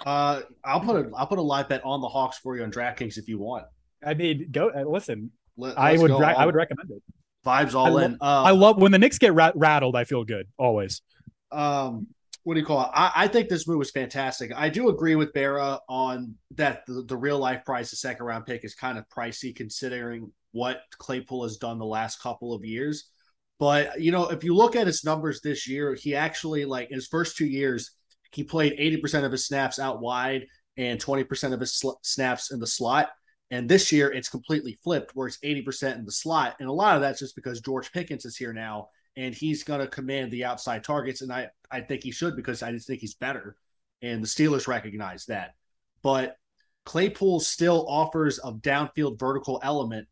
[0.05, 2.71] Uh, I'll put a I'll put a live bet on the Hawks for you on
[2.71, 3.65] DraftKings if you want.
[4.05, 5.33] I mean, go uh, listen.
[5.57, 7.03] Let, I would ra- I would recommend it.
[7.45, 8.19] Vibes all I in.
[8.21, 9.97] Lo- um, I love when the Knicks get rat- rattled.
[9.97, 11.03] I feel good always.
[11.51, 12.09] Um,
[12.45, 12.91] what do you call it?
[12.95, 14.53] I, I, think this move was fantastic.
[14.55, 18.47] I do agree with Barra on that the, the real life price, the second round
[18.47, 23.11] pick, is kind of pricey considering what Claypool has done the last couple of years.
[23.59, 26.95] But you know, if you look at his numbers this year, he actually like in
[26.95, 27.91] his first two years,
[28.33, 32.61] he played 80% of his snaps out wide and 20% of his sl- snaps in
[32.61, 33.11] the slot.
[33.51, 36.57] And this year it's completely flipped where it's 80% in the slot.
[36.61, 39.81] And a lot of that's just because George Pickens is here now and he's going
[39.81, 41.23] to command the outside targets.
[41.23, 43.57] And I, I think he should because I just think he's better.
[44.03, 45.55] And the Steelers recognize that.
[46.03, 46.37] But
[46.85, 50.07] Claypool still offers a downfield vertical element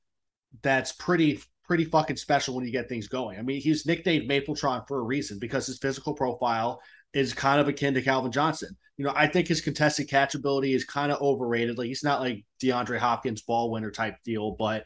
[0.62, 3.38] that's pretty pretty fucking special when you get things going.
[3.38, 6.80] I mean, he's nicknamed Mapletron for a reason because his physical profile
[7.16, 8.76] is kind of akin to Calvin Johnson.
[8.98, 11.78] You know, I think his contested catch ability is kind of overrated.
[11.78, 14.84] Like he's not like DeAndre Hopkins ball winner type deal, but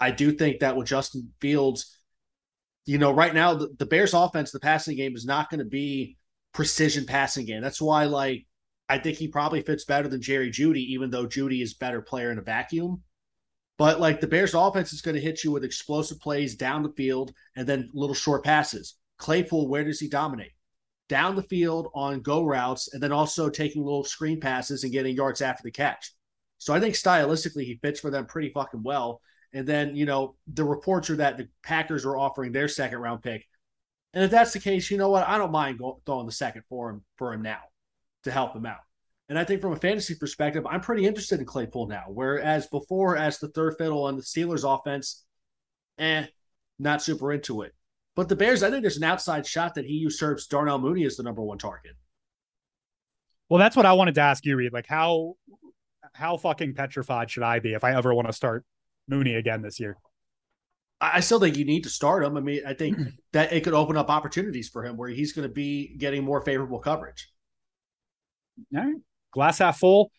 [0.00, 1.96] I do think that with Justin Fields,
[2.84, 5.64] you know, right now the, the Bears offense, the passing game is not going to
[5.64, 6.16] be
[6.52, 7.62] precision passing game.
[7.62, 8.44] That's why like
[8.88, 12.32] I think he probably fits better than Jerry Jeudy, even though Jeudy is better player
[12.32, 13.02] in a vacuum.
[13.78, 16.92] But like the Bears offense is going to hit you with explosive plays down the
[16.96, 18.96] field and then little short passes.
[19.18, 20.50] Claypool, where does he dominate?
[21.12, 25.14] Down the field on go routes and then also taking little screen passes and getting
[25.14, 26.14] yards after the catch.
[26.56, 29.20] So I think stylistically he fits for them pretty fucking well.
[29.52, 33.22] And then, you know, the reports are that the Packers are offering their second round
[33.22, 33.46] pick.
[34.14, 35.28] And if that's the case, you know what?
[35.28, 37.60] I don't mind go- throwing the second for him for him now
[38.24, 38.80] to help him out.
[39.28, 42.04] And I think from a fantasy perspective, I'm pretty interested in Claypool now.
[42.08, 45.26] Whereas before, as the third fiddle on the Steelers offense,
[45.98, 46.24] eh,
[46.78, 47.74] not super into it.
[48.14, 51.16] But the Bears, I think there's an outside shot that he usurps Darnell Mooney as
[51.16, 51.92] the number one target.
[53.48, 54.72] Well, that's what I wanted to ask you, Reed.
[54.72, 55.34] Like how
[56.14, 58.64] how fucking petrified should I be if I ever want to start
[59.08, 59.96] Mooney again this year?
[61.00, 62.36] I still think you need to start him.
[62.36, 62.98] I mean, I think
[63.32, 66.40] that it could open up opportunities for him where he's going to be getting more
[66.42, 67.28] favorable coverage.
[68.74, 68.96] All right
[69.32, 70.12] glass half full.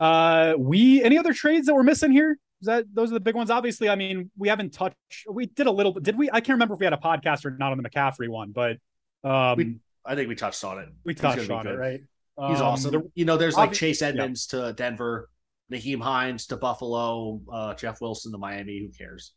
[0.00, 2.36] Uh, we any other trades that we're missing here?
[2.62, 3.50] That those are the big ones?
[3.50, 4.96] Obviously, I mean, we haven't touched.
[5.30, 5.92] We did a little.
[5.92, 6.28] Did we?
[6.30, 8.78] I can't remember if we had a podcast or not on the McCaffrey one, but
[9.22, 10.88] um, we, I think we touched on it.
[11.04, 12.00] We touched on it, right?
[12.48, 12.90] He's um, awesome.
[12.92, 14.66] The, you know, there's like Chase Edmonds yeah.
[14.66, 15.28] to Denver,
[15.72, 18.80] Nyheim Hines to Buffalo, uh, Jeff Wilson to Miami.
[18.80, 19.32] Who cares?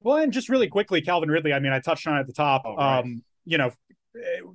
[0.00, 1.52] Well, and just really quickly, Calvin Ridley.
[1.52, 2.62] I mean, I touched on it at the top.
[2.64, 2.98] Oh, right.
[3.00, 3.72] Um, you know,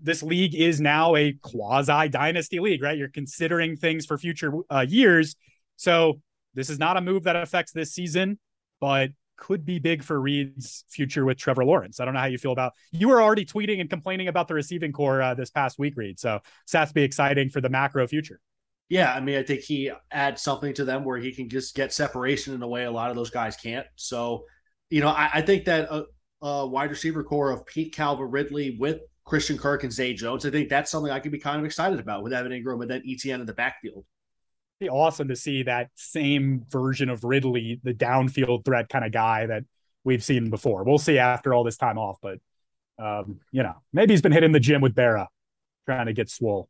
[0.02, 2.98] this league is now a quasi dynasty league, right?
[2.98, 5.36] You're considering things for future uh, years.
[5.76, 6.22] So
[6.54, 8.40] this is not a move that affects this season,
[8.80, 9.12] but
[9.42, 12.00] could be big for Reed's future with Trevor Lawrence.
[12.00, 12.74] I don't know how you feel about.
[12.92, 16.20] You were already tweeting and complaining about the receiving corps uh, this past week, Reed.
[16.20, 18.40] So this has to be exciting for the macro future.
[18.88, 21.92] Yeah, I mean, I think he adds something to them where he can just get
[21.92, 23.88] separation in a way a lot of those guys can't.
[23.96, 24.46] So,
[24.90, 26.06] you know, I, I think that a,
[26.46, 30.52] a wide receiver corps of Pete Calvin Ridley with Christian Kirk and Zay Jones, I
[30.52, 33.02] think that's something I could be kind of excited about with Evan Engram and then
[33.08, 34.06] ETN in the backfield.
[34.82, 39.46] Be awesome to see that same version of Ridley, the downfield threat kind of guy
[39.46, 39.64] that
[40.04, 40.84] we've seen before.
[40.84, 42.40] We'll see after all this time off, but
[42.98, 45.30] um, you know, maybe he's been hitting the gym with Barra,
[45.86, 46.68] trying to get swole.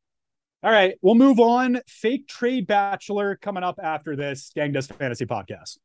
[0.61, 1.79] All right, we'll move on.
[1.87, 5.77] Fake trade bachelor coming up after this Gang Does Fantasy Podcast.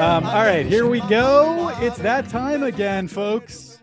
[0.00, 1.68] Um, all right, here we go.
[1.80, 3.78] It's that time again, folks.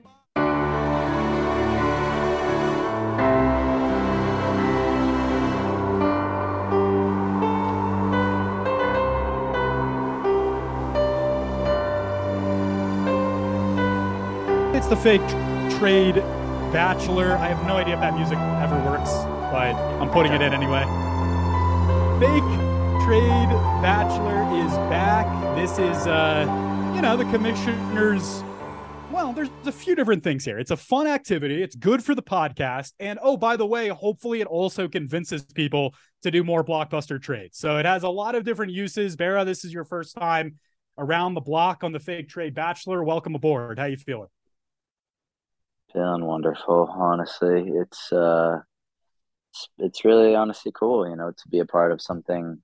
[14.75, 15.25] It's the fake
[15.79, 16.21] trade
[16.71, 17.33] bachelor.
[17.33, 19.11] I have no idea if that music ever works,
[19.51, 20.83] but I'm putting it in anyway.
[22.19, 22.71] Fake
[23.05, 23.49] trade
[23.81, 25.25] bachelor is back.
[25.55, 26.45] This is, uh,
[26.95, 28.43] you know, the commissioner's.
[29.11, 30.57] Well, there's a few different things here.
[30.57, 31.61] It's a fun activity.
[31.61, 32.93] It's good for the podcast.
[32.99, 37.57] And oh, by the way, hopefully it also convinces people to do more blockbuster trades.
[37.57, 39.17] So it has a lot of different uses.
[39.17, 40.59] Barra, this is your first time
[40.97, 43.03] around the block on the fake trade bachelor.
[43.03, 43.79] Welcome aboard.
[43.79, 44.29] How you feeling?
[45.93, 47.71] Feeling wonderful, honestly.
[47.75, 48.59] It's uh
[49.51, 52.61] it's, it's really honestly cool, you know, to be a part of something,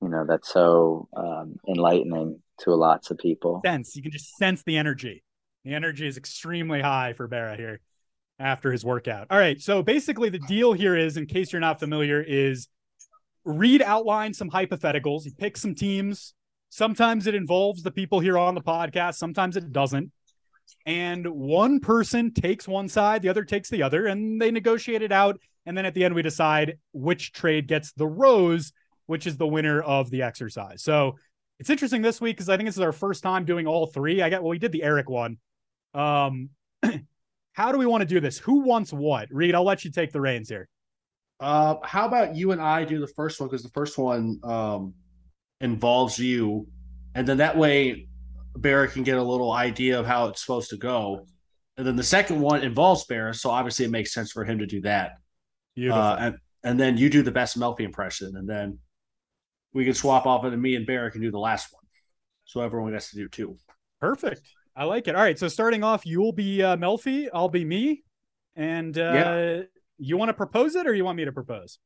[0.00, 3.60] you know, that's so um, enlightening to lots of people.
[3.64, 3.96] sense.
[3.96, 5.24] You can just sense the energy.
[5.64, 7.80] The energy is extremely high for Barra here
[8.38, 9.28] after his workout.
[9.30, 9.60] All right.
[9.60, 12.68] So basically, the deal here is, in case you're not familiar, is
[13.44, 15.24] Reed outline some hypotheticals.
[15.24, 16.34] He picks some teams.
[16.68, 19.14] Sometimes it involves the people here on the podcast.
[19.14, 20.10] Sometimes it doesn't.
[20.86, 25.12] And one person takes one side, the other takes the other, and they negotiate it
[25.12, 25.40] out.
[25.66, 28.72] And then at the end, we decide which trade gets the rose,
[29.06, 30.82] which is the winner of the exercise.
[30.82, 31.16] So
[31.58, 34.20] it's interesting this week because I think this is our first time doing all three.
[34.22, 35.38] I got well, we did the Eric one.
[35.94, 36.50] Um,
[37.52, 38.38] how do we want to do this?
[38.38, 39.28] Who wants what?
[39.30, 40.68] Reed, I'll let you take the reins here.
[41.38, 44.94] Uh, how about you and I do the first one because the first one um,
[45.60, 46.66] involves you,
[47.14, 48.08] and then that way
[48.56, 51.26] Barrett can get a little idea of how it's supposed to go,
[51.76, 54.66] and then the second one involves Barrett, so obviously it makes sense for him to
[54.66, 55.12] do that.
[55.90, 58.78] Uh, and and then you do the best Melfi impression, and then
[59.72, 61.82] we can swap off, and me and Barrett can do the last one.
[62.44, 63.56] So everyone gets to do two.
[64.00, 64.42] Perfect.
[64.76, 65.14] I like it.
[65.14, 65.38] All right.
[65.38, 67.28] So starting off, you'll be uh, Melfi.
[67.32, 68.02] I'll be me.
[68.56, 69.62] And uh, Yeah.
[69.98, 71.78] you want to propose it or you want me to propose?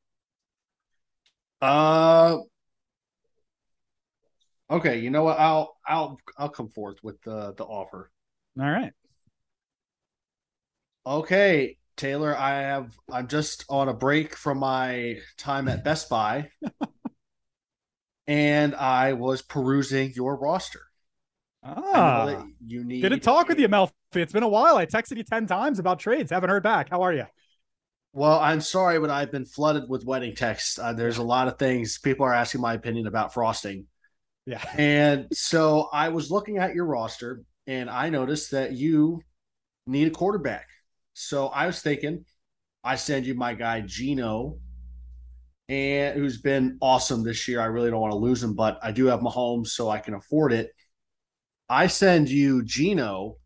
[1.61, 2.37] Uh,
[4.69, 4.99] okay.
[4.99, 5.39] You know what?
[5.39, 8.11] I'll I'll I'll come forth with the the offer.
[8.59, 8.93] All right.
[11.05, 16.49] Okay, Taylor, I have I'm just on a break from my time at Best Buy.
[18.27, 20.81] and I was perusing your roster.
[21.63, 22.45] Ah.
[22.65, 23.91] you need to talk with you, Melfi.
[24.13, 24.77] It's been a while.
[24.77, 26.31] I texted you 10 times about trades.
[26.31, 26.89] Haven't heard back.
[26.89, 27.25] How are you?
[28.13, 30.79] Well, I'm sorry, but I've been flooded with wedding texts.
[30.79, 33.85] Uh, there's a lot of things people are asking my opinion about frosting.
[34.47, 34.63] Yeah.
[34.77, 39.21] And so I was looking at your roster and I noticed that you
[39.87, 40.67] need a quarterback.
[41.13, 42.25] So I was thinking
[42.83, 44.57] I send you my guy Geno
[45.69, 47.59] and who's been awesome this year.
[47.61, 50.13] I really don't want to lose him, but I do have Mahomes, so I can
[50.13, 50.71] afford it.
[51.69, 53.37] I send you Geno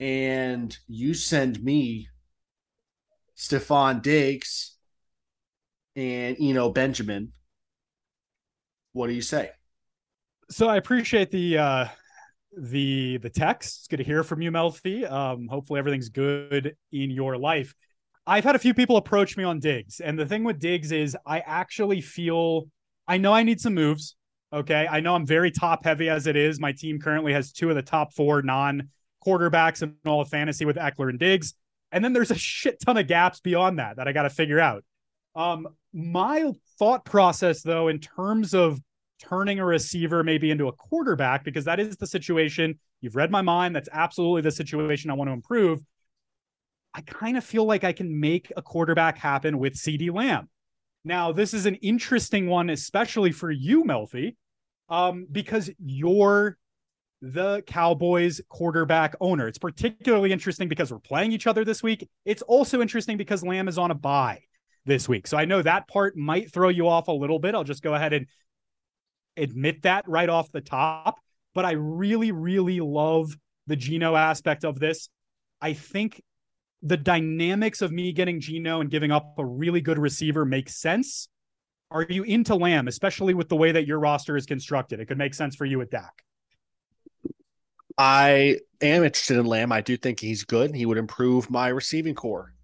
[0.00, 2.08] and you send me
[3.36, 4.76] Stefon Diggs
[5.96, 7.32] and Eno Benjamin.
[8.92, 9.50] What do you say?
[10.50, 11.86] So I appreciate the uh
[12.56, 13.78] the the text.
[13.78, 15.10] It's good to hear from you, Melfi.
[15.10, 17.74] Um, hopefully everything's good in your life.
[18.26, 21.16] I've had a few people approach me on Diggs, and the thing with Diggs is
[21.26, 22.68] I actually feel
[23.06, 24.16] I know I need some moves.
[24.52, 24.86] Okay.
[24.88, 26.58] I know I'm very top heavy as it is.
[26.58, 28.88] My team currently has two of the top four non
[29.24, 31.54] quarterbacks in all of fantasy with Ekeler and Diggs.
[31.92, 34.60] And then there's a shit ton of gaps beyond that that I got to figure
[34.60, 34.84] out.
[35.34, 38.80] Um, my thought process, though, in terms of
[39.20, 42.78] turning a receiver maybe into a quarterback, because that is the situation.
[43.00, 43.76] You've read my mind.
[43.76, 45.80] That's absolutely the situation I want to improve.
[46.92, 50.48] I kind of feel like I can make a quarterback happen with CeeDee Lamb.
[51.04, 54.36] Now, this is an interesting one, especially for you, Melfi,
[54.88, 56.58] um, because you're
[57.22, 59.46] the Cowboys quarterback owner.
[59.46, 62.08] It's particularly interesting because we're playing each other this week.
[62.24, 64.40] It's also interesting because Lamb is on a bye
[64.86, 65.26] this week.
[65.26, 67.54] So I know that part might throw you off a little bit.
[67.54, 68.26] I'll just go ahead and
[69.40, 71.18] admit that right off the top.
[71.54, 73.36] But I really, really love
[73.66, 75.08] the Geno aspect of this.
[75.60, 76.22] I think
[76.82, 81.28] the dynamics of me getting Geno and giving up a really good receiver makes sense.
[81.90, 85.00] Are you into Lamb, especially with the way that your roster is constructed?
[85.00, 86.22] It could make sense for you at Dak.
[87.98, 89.72] I am interested in Lamb.
[89.72, 90.74] I do think he's good.
[90.74, 92.54] He would improve my receiving corps.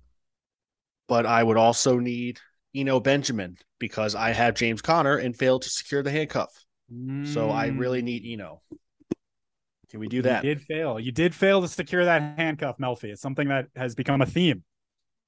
[1.08, 2.40] But I would also need
[2.74, 6.65] Eno Benjamin because I have James Conner and failed to secure the handcuff.
[6.92, 7.26] Mm.
[7.26, 8.62] So I really need Eno.
[9.90, 10.44] Can we do that?
[10.44, 10.98] You did fail.
[10.98, 13.04] You did fail to secure that handcuff, Melfi.
[13.04, 14.64] It's something that has become a theme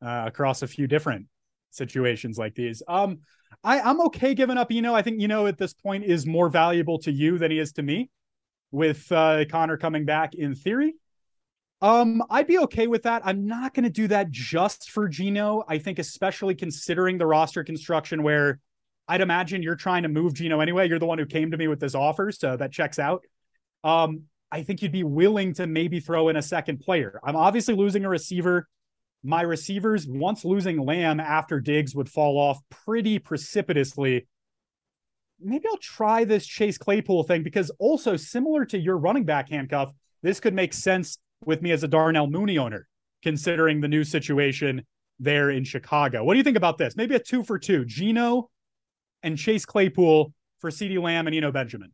[0.02, 1.26] uh, across a few different
[1.70, 2.82] situations like these.
[2.88, 3.20] Um,
[3.62, 4.94] I, I'm okay giving up Eno.
[4.94, 7.82] I think Eno at this point is more valuable to you than he is to
[7.82, 8.10] me
[8.70, 10.94] with uh, Conner coming back in theory.
[11.80, 13.22] Um, I'd be okay with that.
[13.24, 15.64] I'm not going to do that just for Geno.
[15.68, 18.58] I think, especially considering the roster construction, where
[19.08, 20.86] I'd imagine you're trying to move Geno anyway.
[20.86, 23.24] You're the one who came to me with this offer, so that checks out.
[23.82, 27.18] Um, I think you'd be willing to maybe throw in a second player.
[27.24, 28.68] I'm obviously losing a receiver.
[29.22, 34.26] My receivers, once losing Lamb after Diggs, would fall off pretty precipitously.
[35.40, 39.90] Maybe I'll try this Chase Claypool thing because also similar to your running back handcuff,
[40.22, 42.88] this could make sense with me as a Darnell Mooney owner,
[43.22, 44.84] considering the new situation
[45.20, 46.24] there in Chicago.
[46.24, 46.96] What do you think about this?
[46.96, 48.50] Maybe a two for two, Geno
[49.22, 51.92] and Chase Claypool for CeeDee Lamb and Eno Benjamin.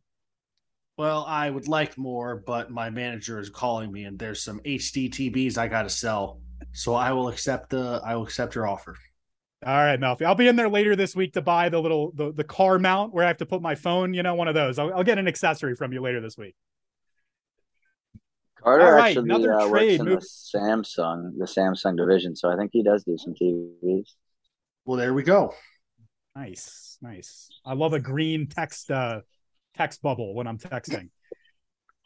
[0.97, 5.57] Well, I would like more, but my manager is calling me, and there's some HDTVs
[5.57, 6.39] I got to sell.
[6.71, 8.95] So I will accept the I will accept your offer.
[9.65, 10.25] All right, Melfi.
[10.25, 13.13] I'll be in there later this week to buy the little the, the car mount
[13.13, 14.13] where I have to put my phone.
[14.13, 14.77] You know, one of those.
[14.77, 16.55] I'll, I'll get an accessory from you later this week.
[18.61, 20.01] Carter All right, actually another uh, trade.
[20.01, 24.13] works in the Samsung the Samsung division, so I think he does do some TVs.
[24.85, 25.53] Well, there we go.
[26.35, 27.49] Nice, nice.
[27.65, 29.21] I love a green text uh,
[29.75, 31.09] text bubble when I'm texting.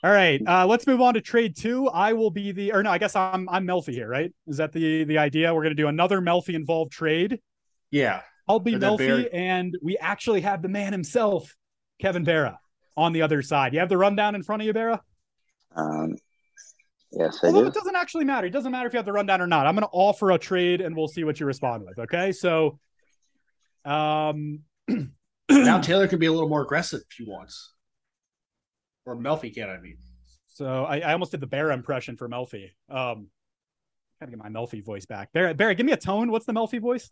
[0.04, 1.90] All right, uh, let's move on to trade two.
[1.90, 4.32] I will be the, or no, I guess I'm I'm Melfi here, right?
[4.48, 5.54] Is that the the idea?
[5.54, 7.40] We're going to do another Melfi involved trade.
[7.92, 11.54] Yeah, I'll be Melfi, and we actually have the man himself,
[12.00, 12.60] Kevin Barra,
[12.96, 13.74] on the other side.
[13.74, 15.02] You have the rundown in front of you, Barra.
[15.76, 16.16] Um,
[17.12, 17.68] yes, I Although do.
[17.68, 18.48] it doesn't actually matter.
[18.48, 19.68] It doesn't matter if you have the rundown or not.
[19.68, 22.00] I'm going to offer a trade, and we'll see what you respond with.
[22.00, 22.80] Okay, so,
[23.84, 24.62] um.
[25.50, 27.74] now Taylor can be a little more aggressive if he wants.
[29.06, 29.98] Or Melfi can, I mean.
[30.48, 32.70] So I, I almost did the Bear impression for Melfi.
[32.90, 33.28] Um
[34.20, 35.32] gotta get my Melfi voice back.
[35.34, 36.32] Bear, Barry, give me a tone.
[36.32, 37.10] What's the Melfi voice?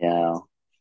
[0.00, 0.34] Yeah.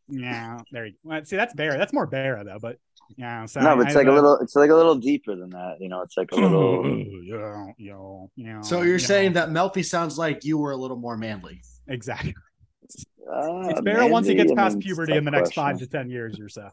[0.10, 0.60] Yeah.
[0.72, 1.24] There you go.
[1.24, 1.78] See, that's Bear.
[1.78, 2.78] That's more Bear though, but
[3.18, 3.46] yeah.
[3.46, 5.50] So no, but it's I, like uh, a little it's like a little deeper than
[5.52, 5.78] that.
[5.80, 6.86] You know, it's like a little
[7.24, 8.62] yeah, yeah, yeah.
[8.62, 11.62] So you're saying that Melfi sounds like you were a little more manly.
[11.88, 12.34] Exactly.
[13.32, 15.64] Uh, it's Bear once he gets past puberty in the next question.
[15.64, 16.70] five to ten years or so.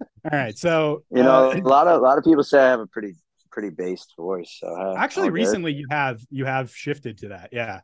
[0.00, 2.70] All right, so you know, uh, a lot of a lot of people say I
[2.70, 3.14] have a pretty
[3.50, 4.56] pretty based voice.
[4.60, 7.50] So uh, actually, recently you have you have shifted to that.
[7.52, 7.80] Yeah,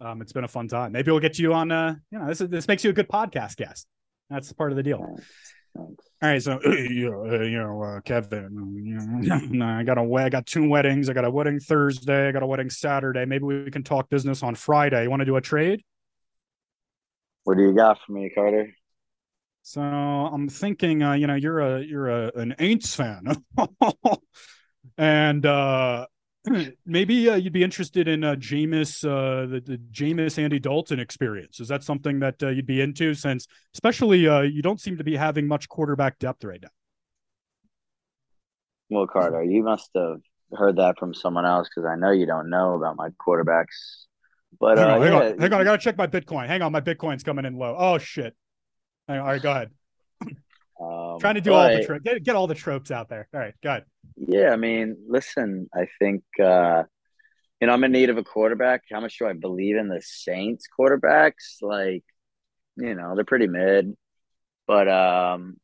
[0.00, 0.92] um, it's been a fun time.
[0.92, 1.70] Maybe we'll get you on.
[1.70, 3.86] Uh, you know, this is, this makes you a good podcast guest.
[4.28, 5.04] That's part of the deal.
[5.04, 5.30] Thanks.
[5.76, 6.04] Thanks.
[6.22, 10.14] All right, so you know, uh, you know uh, Kevin, you know, I got a
[10.14, 11.08] I got two weddings.
[11.08, 12.28] I got a wedding Thursday.
[12.28, 13.24] I got a wedding Saturday.
[13.24, 15.04] Maybe we can talk business on Friday.
[15.04, 15.82] You want to do a trade?
[17.50, 18.72] What do you got for me, Carter?
[19.62, 23.42] So I'm thinking, uh, you know, you're a you're a an Aints fan,
[24.96, 26.06] and uh,
[26.86, 31.58] maybe uh, you'd be interested in uh, Jameis, uh, the, the Jameis Andy Dalton experience.
[31.58, 33.14] Is that something that uh, you'd be into?
[33.14, 36.68] Since especially uh, you don't seem to be having much quarterback depth right now.
[38.90, 40.20] Well, Carter, you must have
[40.52, 44.06] heard that from someone else because I know you don't know about my quarterbacks.
[44.58, 45.18] But hang, uh, on, hang, yeah.
[45.18, 46.46] on, hang on, I gotta check my Bitcoin.
[46.46, 47.74] Hang on, my Bitcoin's coming in low.
[47.78, 48.34] Oh shit!
[49.08, 49.70] All right, go ahead.
[50.80, 53.28] Um, Trying to do all the tropes, get, get all the tropes out there.
[53.34, 53.84] All right, go ahead.
[54.16, 56.84] Yeah, I mean, listen, I think uh,
[57.60, 58.84] you know I'm in need of a quarterback.
[58.90, 61.60] How much do I believe in the Saints quarterbacks?
[61.60, 62.04] Like,
[62.76, 63.94] you know, they're pretty mid.
[64.66, 65.56] But um,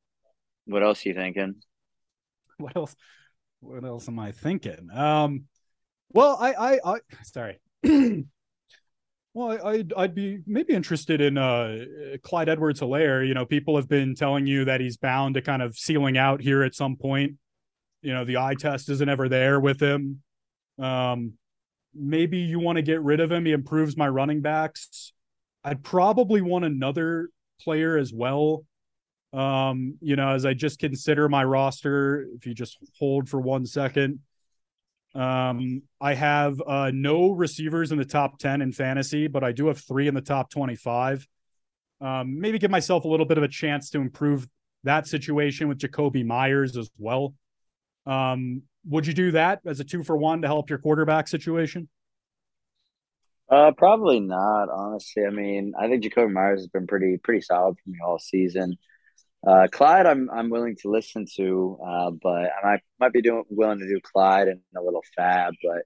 [0.66, 1.54] what else are you thinking?
[2.58, 2.96] What else?
[3.60, 4.88] What else am I thinking?
[4.90, 5.44] Um,
[6.10, 7.58] well, I, I, I sorry.
[9.36, 11.84] Well, I'd I'd be maybe interested in uh
[12.22, 13.28] Clyde Edwards Helaire.
[13.28, 16.40] You know, people have been telling you that he's bound to kind of ceiling out
[16.40, 17.34] here at some point.
[18.00, 20.22] You know, the eye test isn't ever there with him.
[20.78, 21.34] Um,
[21.94, 23.44] maybe you want to get rid of him.
[23.44, 25.12] He improves my running backs.
[25.62, 27.28] I'd probably want another
[27.60, 28.64] player as well.
[29.34, 33.66] Um, you know, as I just consider my roster, if you just hold for one
[33.66, 34.20] second.
[35.16, 39.68] Um, I have uh, no receivers in the top 10 in fantasy, but I do
[39.68, 41.26] have three in the top 25.
[42.02, 44.46] Um, maybe give myself a little bit of a chance to improve
[44.84, 47.34] that situation with Jakobi Meyers as well.
[48.04, 51.88] Um, would you do that as a two for one to help your quarterback situation?
[53.48, 55.24] Uh, probably not, honestly.
[55.24, 58.76] I mean, I think Jakobi Meyers has been pretty pretty solid for me all season.
[59.46, 63.44] Uh, Clyde, I'm I'm willing to listen to, uh, but I might, might be doing
[63.48, 65.82] willing to do Clyde and a little Fab, but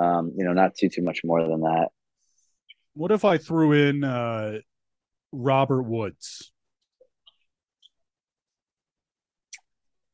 [0.00, 1.88] um, you know, not too too much more than that.
[2.94, 4.58] What if I threw in uh,
[5.32, 6.52] Robert Woods?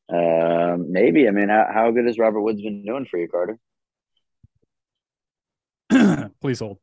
[0.09, 1.27] Um, maybe.
[1.27, 3.59] I mean, how how good has Robert Woods been doing for you, Carter?
[6.41, 6.79] Please hold.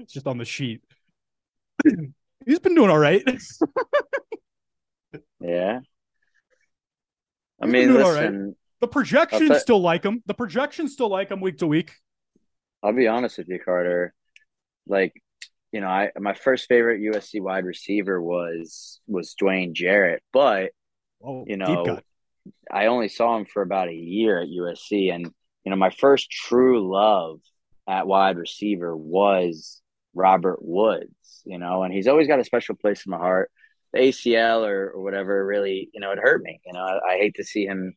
[0.09, 0.80] it's just on the sheet.
[2.46, 3.22] He's been doing all right.
[5.40, 5.80] Yeah.
[7.62, 8.24] I He's mean, all right.
[8.24, 8.56] listen.
[8.80, 10.20] The projections I'll still like him.
[10.26, 11.92] The projections still like him week to week.
[12.82, 14.12] I'll be honest with you, Carter.
[14.88, 15.12] Like,
[15.70, 20.72] you know, I my first favorite USC wide receiver was was Dwayne Jarrett, but
[21.24, 22.00] Oh, you know.
[22.70, 25.24] I only saw him for about a year at USC, and
[25.64, 27.40] you know, my first true love
[27.88, 29.80] at wide receiver was
[30.14, 31.42] Robert Woods.
[31.44, 33.50] You know, and he's always got a special place in my heart.
[33.92, 36.61] The ACL or, or whatever really, you know, it hurt me.
[36.66, 37.94] You know, I, I hate to see him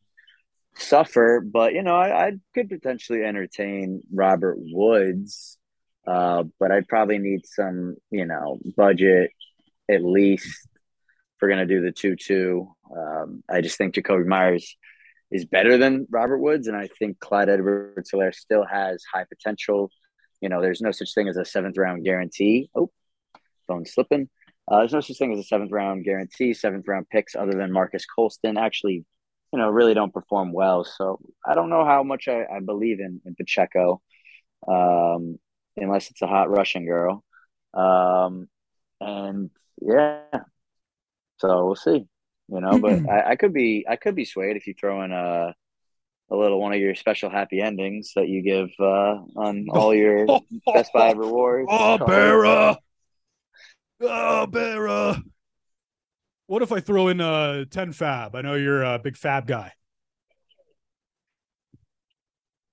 [0.74, 5.58] suffer, but you know, I, I could potentially entertain Robert Woods,
[6.06, 9.32] uh, but I'd probably need some, you know, budget
[9.90, 10.46] at least.
[10.46, 12.68] If we're gonna do the two-two.
[12.96, 14.76] Um, I just think Jakobi Meyers
[15.30, 19.90] is better than Robert Woods, and I think Clyde Edwards-Helaire still has high potential.
[20.42, 22.68] You know, there's no such thing as a seventh round guarantee.
[22.74, 22.90] Oh,
[23.66, 24.28] phone slipping.
[24.68, 27.72] Uh, there's no such thing as a seventh round guarantee, seventh round picks other than
[27.72, 28.58] Marques Colston.
[28.58, 29.04] Actually,
[29.52, 30.84] you know, really don't perform well.
[30.84, 34.02] So I don't know how much I, I believe in, in Pacheco,
[34.66, 35.38] um,
[35.76, 37.24] unless it's a hot Russian girl.
[37.72, 38.48] Um,
[39.00, 40.22] and yeah,
[41.38, 42.06] so we'll see.
[42.48, 45.12] You know, but I, I could be I could be swayed if you throw in
[45.12, 45.54] a
[46.32, 50.26] a little one of your special happy endings that you give uh, on all your
[50.72, 51.68] Best Buy rewards.
[51.70, 52.78] Oh, Barra.
[54.00, 55.22] Oh, Barra.
[56.46, 58.34] What if I throw in uh 10 fab?
[58.34, 59.72] I know you're a big fab guy.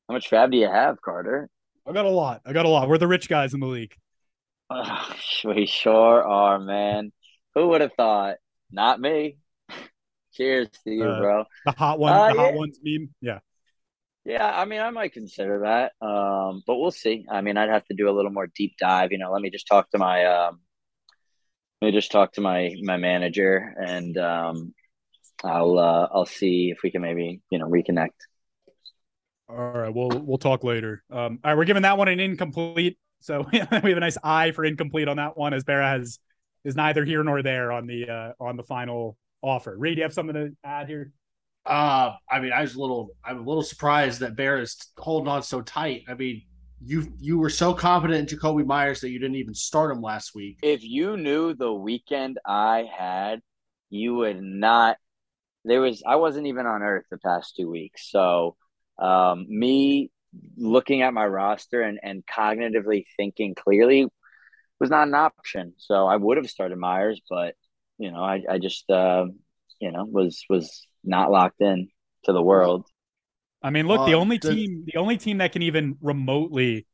[0.07, 1.49] How much fab do you have, Carter?
[1.87, 2.41] I got a lot.
[2.45, 2.89] I got a lot.
[2.89, 3.93] We're the rich guys in the league.
[4.69, 7.11] Ugh, we sure are, man.
[7.55, 8.37] Who would have thought?
[8.71, 9.37] Not me.
[10.33, 11.45] Cheers to you, Uh, bro.
[11.65, 13.09] The hot one, Uh, the hot ones meme.
[13.21, 13.39] Yeah.
[14.25, 15.93] Yeah, I mean, I might consider that.
[16.05, 17.25] Um, but we'll see.
[17.29, 19.11] I mean, I'd have to do a little more deep dive.
[19.11, 20.59] You know, let me just talk to my um,
[21.81, 24.73] let me just talk to my my manager, and um,
[25.43, 28.09] I'll uh, I'll see if we can maybe you know reconnect.
[29.47, 31.03] All right, we'll we'll talk later.
[31.09, 32.97] Um, all right, we're giving that one an incomplete.
[33.21, 36.19] So we have a nice eye for incomplete on that one, as Barra has
[36.65, 39.75] is neither here nor there on the uh, on the final offer.
[39.77, 41.13] Reed, do you have something to add here?
[41.69, 45.27] Uh, I mean, I was a little, I'm a little surprised that Bear is holding
[45.27, 46.03] on so tight.
[46.07, 46.41] I mean,
[46.83, 50.33] you you were so confident in Jakobi Meyers that you didn't even start him last
[50.33, 50.59] week.
[50.63, 53.41] If you knew the weekend I had,
[53.89, 54.97] you would not.
[55.65, 58.55] There was I wasn't even on Earth the past two weeks, so
[58.97, 60.09] um, me
[60.55, 64.07] looking at my roster and and cognitively thinking clearly
[64.79, 65.73] was not an option.
[65.77, 67.55] So I would have started Meyers, but
[67.97, 69.39] you know, I I just um,
[69.81, 71.89] you know was was not locked in
[72.25, 72.85] to the world.
[73.61, 76.85] I mean, look, the Uh, only does- team, the only team that can even remotely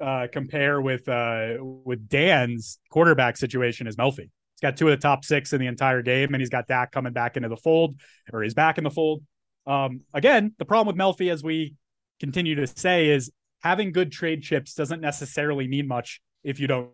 [0.00, 4.20] uh, compare with uh, with Dan's quarterback situation is Melfi.
[4.20, 6.92] He's got two of the top six in the entire game, and he's got Dak
[6.92, 7.96] coming back into the fold,
[8.32, 9.24] or he's back in the fold.
[9.66, 11.74] Um, again, the problem with Melfi, as we
[12.20, 16.90] continue to say, is having good trade chips doesn't necessarily mean much if you don't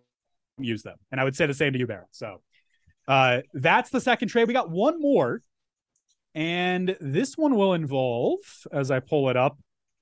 [0.58, 0.96] use them.
[1.12, 2.08] And I would say the same to you, Barrett.
[2.12, 2.40] So
[3.06, 4.48] uh, that's the second trade.
[4.48, 5.42] We got one more.
[6.34, 8.38] And this one will involve,
[8.72, 9.58] as I pull it up,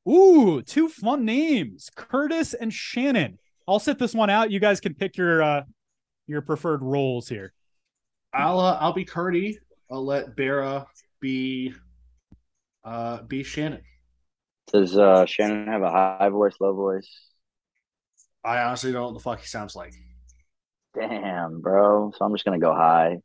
[0.08, 3.38] ooh, two fun names, Curtis and Shannon.
[3.68, 4.50] I'll sit this one out.
[4.50, 5.62] You guys can pick your uh
[6.26, 7.52] your preferred roles here.
[8.32, 9.58] I'll uh, I'll be Curdy.
[9.90, 10.86] I'll let Bera
[11.20, 11.74] be
[12.84, 13.82] uh be Shannon.
[14.72, 17.08] Does uh, Shannon have a high voice, low voice?
[18.42, 19.92] I honestly don't know what the fuck he sounds like.
[20.98, 22.12] Damn, bro.
[22.16, 23.18] So I'm just gonna go high.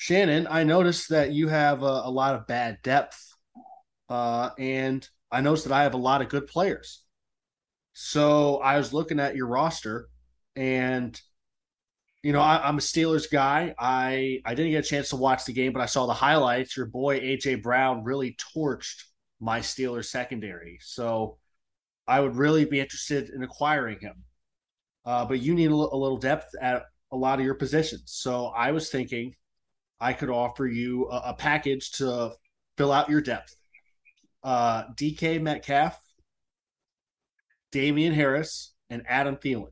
[0.00, 3.34] Shannon, I noticed that you have a, a lot of bad depth,
[4.08, 7.02] uh, and I noticed that I have a lot of good players.
[7.94, 10.08] So I was looking at your roster,
[10.54, 11.20] and
[12.22, 13.74] you know I, I'm a Steelers guy.
[13.76, 16.76] I I didn't get a chance to watch the game, but I saw the highlights.
[16.76, 19.02] Your boy AJ Brown really torched
[19.40, 21.38] my Steelers secondary, so
[22.06, 24.22] I would really be interested in acquiring him.
[25.04, 28.04] Uh, but you need a, li- a little depth at a lot of your positions.
[28.06, 29.34] So I was thinking
[30.00, 32.32] I could offer you a, a package to
[32.76, 33.56] fill out your depth.
[34.42, 36.00] Uh, DK Metcalf,
[37.72, 39.70] Damien Harris, and Adam Thielen.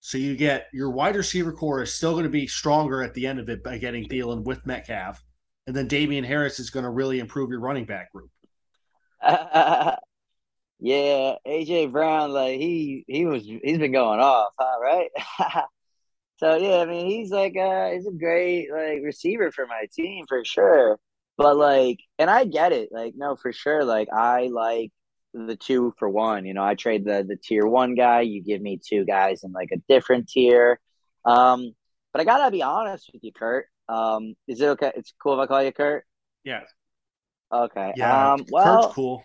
[0.00, 3.26] So you get your wide receiver corps is still going to be stronger at the
[3.26, 5.22] end of it by getting Thielen with Metcalf,
[5.66, 8.30] and then Damien Harris is going to really improve your running back group.
[9.22, 9.96] yeah,
[10.80, 14.78] AJ Brown, like he he was he's been going off, huh?
[14.80, 15.10] Right.
[16.36, 20.26] so yeah, I mean he's like uh he's a great like receiver for my team
[20.28, 20.98] for sure.
[21.36, 23.84] But like, and I get it, like no, for sure.
[23.84, 24.92] Like I like
[25.32, 26.44] the two for one.
[26.46, 28.20] You know, I trade the the tier one guy.
[28.22, 30.78] You give me two guys in like a different tier.
[31.24, 31.72] Um,
[32.12, 33.66] but I gotta be honest with you, Kurt.
[33.88, 34.92] Um, is it okay?
[34.96, 36.04] It's cool if I call you Kurt.
[36.44, 36.60] Yeah,
[37.52, 37.92] Okay.
[37.96, 38.32] yeah.
[38.34, 38.44] Um.
[38.50, 39.24] Well, Kurt's cool.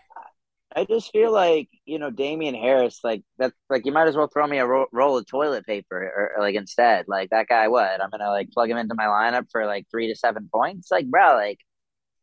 [0.75, 4.27] I just feel like you know Damien Harris, like that's like you might as well
[4.27, 7.67] throw me a ro- roll of toilet paper or, or like instead, like that guy.
[7.67, 10.91] What I'm gonna like plug him into my lineup for like three to seven points,
[10.91, 11.59] like bro, like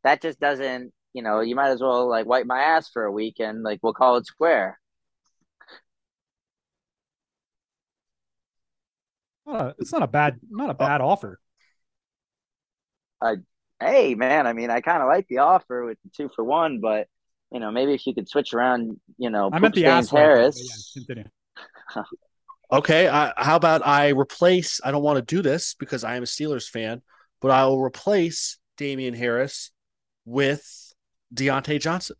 [0.04, 0.92] that just doesn't.
[1.12, 3.80] You know, you might as well like wipe my ass for a week and like
[3.82, 4.78] we'll call it square.
[9.46, 10.74] A- it's not a bad not a oh.
[10.74, 11.40] bad offer.
[13.80, 16.80] Hey man, I mean, I kind of like the offer with the two for one,
[16.80, 17.08] but
[17.52, 20.06] you know, maybe if you could switch around, you know, I meant Poop the Stains
[20.08, 20.96] ass wiper, but Harris.
[21.94, 22.02] yeah.
[22.72, 24.80] Okay, I, how about I replace?
[24.84, 27.00] I don't want to do this because I am a Steelers fan,
[27.40, 29.70] but I will replace Damien Harris
[30.24, 30.92] with
[31.32, 32.16] Diontae Johnson.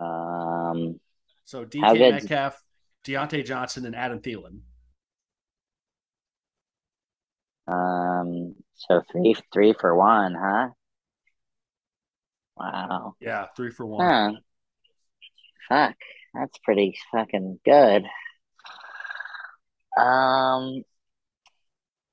[0.00, 0.98] Um,
[1.44, 2.62] So How DK good- Metcalf,
[3.04, 4.60] Diontae Johnson, and Adam Thielen.
[7.68, 10.70] um, so three three for one, huh?
[12.62, 13.16] Wow.
[13.20, 14.06] Yeah, three for one.
[14.06, 14.32] Huh.
[15.68, 15.96] Fuck.
[16.34, 18.04] That's pretty fucking good.
[19.98, 20.82] Um,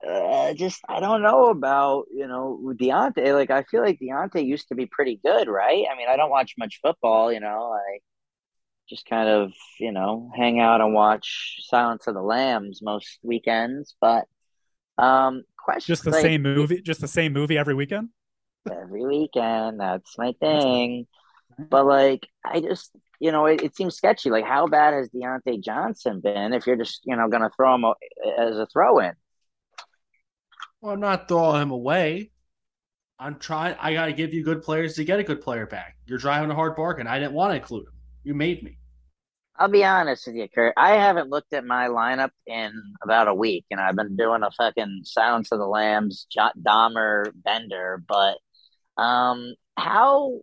[0.05, 3.33] uh, just I don't know about, you know, Diontae.
[3.33, 5.85] Like I feel like Diontae used to be pretty good, right?
[5.91, 7.73] I mean, I don't watch much football, you know.
[7.73, 7.99] I
[8.89, 13.95] just kind of, you know, hang out and watch Silence of the Lambs most weekends,
[14.01, 14.25] but
[14.97, 18.09] um question Just the like, same movie, just the same movie every weekend.
[18.69, 19.79] Every weekend.
[19.79, 21.07] That's my thing.
[21.69, 24.29] But like, I just, you know, it, it seems sketchy.
[24.29, 26.53] Like, how bad has Diontae Johnson been?
[26.53, 27.95] If you're just, you know, gonna throw him a-
[28.39, 29.13] as a throw-in,
[30.81, 32.31] Well, I'm not throwing him away.
[33.19, 33.75] I'm trying.
[33.81, 35.97] I got to give you good players to get a good player back.
[36.05, 37.05] You're driving a hard bargain.
[37.07, 37.93] I didn't want to include him.
[38.23, 38.77] You made me.
[39.57, 40.73] I'll be honest with you, Kurt.
[40.77, 42.71] I haven't looked at my lineup in
[43.03, 48.01] about a week, and I've been doing a fucking Silence of the Lambs, Dahmer bender.
[48.07, 48.37] But
[48.99, 50.39] um, how?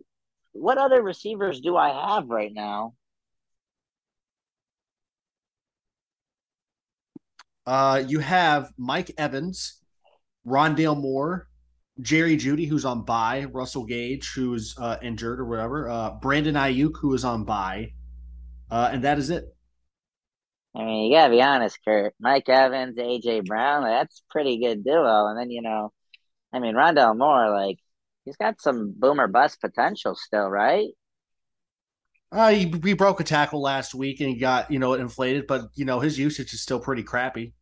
[0.53, 2.93] What other receivers do I have right now?
[7.67, 9.81] Uh, you have Mike Evans,
[10.47, 11.47] Rondale Moore,
[11.99, 16.93] Jerry Jeudy, who's on bye, Russell Gage, who's uh, injured or whatever, uh, Brandon Aiyuk,
[17.01, 17.91] who is on bye,
[18.71, 19.45] uh, and that is it.
[20.75, 22.13] I mean, you gotta be honest, Kurt.
[22.19, 25.27] Mike Evans, AJ Brown, that's pretty good duo.
[25.27, 25.91] And then you know,
[26.53, 27.79] I mean, Rondale Moore, like
[28.27, 30.89] he's got some boomer bust potential still, right?
[32.29, 35.63] Uh, he, he broke a tackle last week and he got you know inflated, but
[35.75, 37.53] you know his usage is still pretty crappy.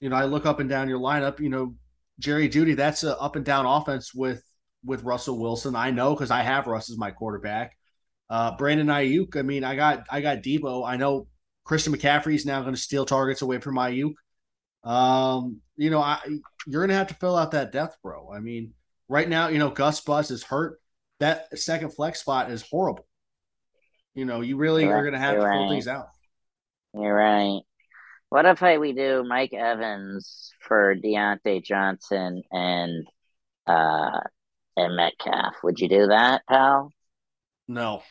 [0.00, 1.40] You know, I look up and down your lineup.
[1.40, 1.74] You know,
[2.20, 4.42] Jerry Jeudy, that's a up and down offense with
[4.84, 5.74] with Russell Wilson.
[5.74, 7.76] I know because I have Russ as my quarterback.
[8.30, 9.36] Uh, Brandon Aiyuk.
[9.36, 10.88] I mean, I got I got Deebo.
[10.88, 11.26] I know
[11.64, 14.14] Christian McCaffrey is now going to steal targets away from Aiyuk.
[14.84, 16.20] Um, you know, I
[16.68, 18.30] you're going to have to fill out that depth, bro.
[18.32, 18.74] I mean,
[19.08, 20.80] right now, you know, Gus Bus is hurt.
[21.20, 23.06] That second flex spot is horrible.
[24.14, 26.08] You know, you really You're are going to have to right, fill things out.
[26.94, 27.60] You're right.
[28.30, 33.06] What if I, we do Mike Evans for Diontae Johnson and
[33.66, 34.20] uh
[34.76, 35.54] and Metcalf?
[35.62, 36.92] Would you do that, pal?
[37.66, 38.02] No,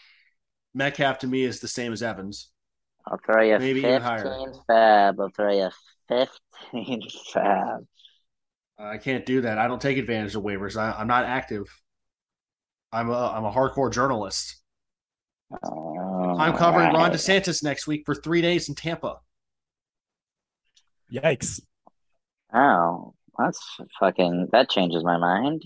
[0.74, 2.50] Metcalf to me is the same as Evans.
[3.06, 4.24] I'll throw you Maybe even higher.
[4.24, 5.20] 15 fab.
[5.20, 5.70] I'll throw you
[6.10, 7.02] 15
[7.34, 7.88] fab.
[8.80, 9.57] I can't do that.
[9.57, 10.78] I don't take advantage of waivers.
[10.78, 11.65] I, I'm not active.
[12.91, 14.61] I'm a I'm a hardcore journalist.
[15.63, 17.13] Oh, I'm covering Ron alright.
[17.13, 19.17] DeSantis next week for three days in Tampa.
[21.11, 21.61] Yikes.
[22.53, 23.59] Oh, that's
[23.99, 24.49] fucking.
[24.51, 25.63] That changes my mind.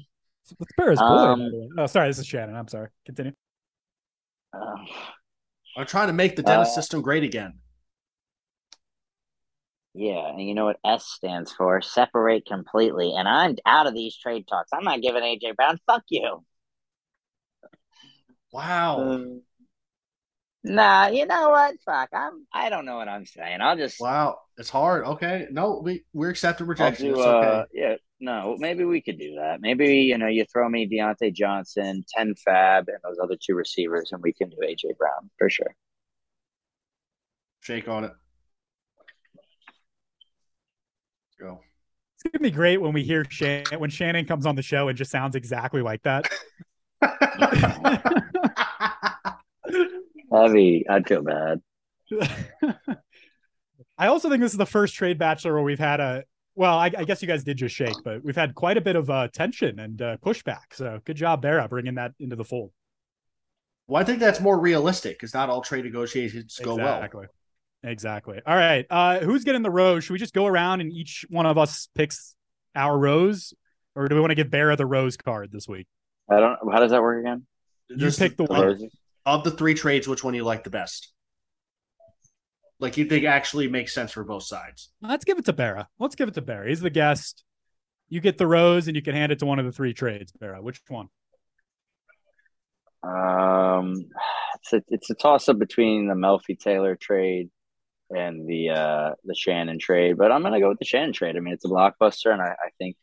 [0.59, 1.05] Let's bear his boy.
[1.05, 2.09] Um, by oh, sorry.
[2.09, 2.55] This is Shannon.
[2.55, 2.89] I'm sorry.
[3.05, 3.33] Continue.
[4.53, 4.75] Uh,
[5.77, 7.60] I'm trying to make the dentist Uh, system great again.
[9.93, 11.81] Yeah, and you know what S stands for?
[11.81, 13.13] Separate completely.
[13.13, 14.69] And I'm out of these trade talks.
[14.73, 15.79] I'm not giving AJ Brown.
[15.85, 16.43] Fuck you.
[18.53, 18.99] Wow.
[18.99, 19.41] Um,
[20.63, 21.75] nah, you know what?
[21.85, 22.09] Fuck.
[22.13, 22.45] I'm.
[22.53, 23.59] I don't know what I'm saying.
[23.61, 23.99] I'll just.
[23.99, 24.39] Wow.
[24.57, 25.05] It's hard.
[25.05, 25.47] Okay.
[25.51, 27.07] No, we we're accepting rejection.
[27.07, 27.47] do, It's okay.
[27.47, 29.59] uh, yeah, no, maybe we could do that.
[29.59, 34.11] Maybe, you know, you throw me Diontae Johnson, 10 Fab, and those other two receivers,
[34.11, 35.75] and we can do AJ Brown for sure.
[37.61, 38.11] Shake on it.
[41.41, 41.59] Go.
[42.15, 44.97] It's gonna be great when we hear Shannon when Shannon comes on the show and
[44.97, 46.31] just sounds exactly like that.
[50.29, 51.61] That'd be, I'd feel bad.
[53.97, 56.23] I also think this is the first trade bachelor where we've had a
[56.53, 58.95] well, I, I guess you guys did just shake, but we've had quite a bit
[58.95, 60.73] of uh, tension and uh, pushback.
[60.73, 62.71] So good job, Bera, bringing that into the fold.
[63.87, 67.01] well, I think that's more realistic because not all trade negotiations go well.
[67.83, 68.37] Exactly.
[68.37, 68.41] Exactly.
[68.45, 68.85] All right.
[68.89, 70.03] Uh, who's getting the rose?
[70.03, 72.35] Should we just go around and each one of us picks
[72.75, 73.53] our rose,
[73.95, 75.87] or do we want to give Bera the rose card this week?
[76.29, 77.45] I don't, how does that work again?
[77.89, 78.61] You Just pick the The one.
[78.61, 78.95] roses?
[79.25, 81.11] of the three trades, which one you like the best?
[82.79, 84.89] Like you think actually makes sense for both sides.
[85.01, 85.87] Let's give it to Bera.
[85.99, 86.67] Let's give it to Bera.
[86.69, 87.43] He's the guest.
[88.09, 90.31] You get the rose, and you can hand it to one of the three trades.
[90.31, 91.07] Bera, which one?
[93.03, 93.93] Um,
[94.55, 97.49] it's a, it's a toss up between the Melfi Taylor trade
[98.15, 101.35] and the uh the Shannon trade, but I'm gonna go with the Shannon trade.
[101.37, 102.95] I mean, it's a blockbuster, and I, I think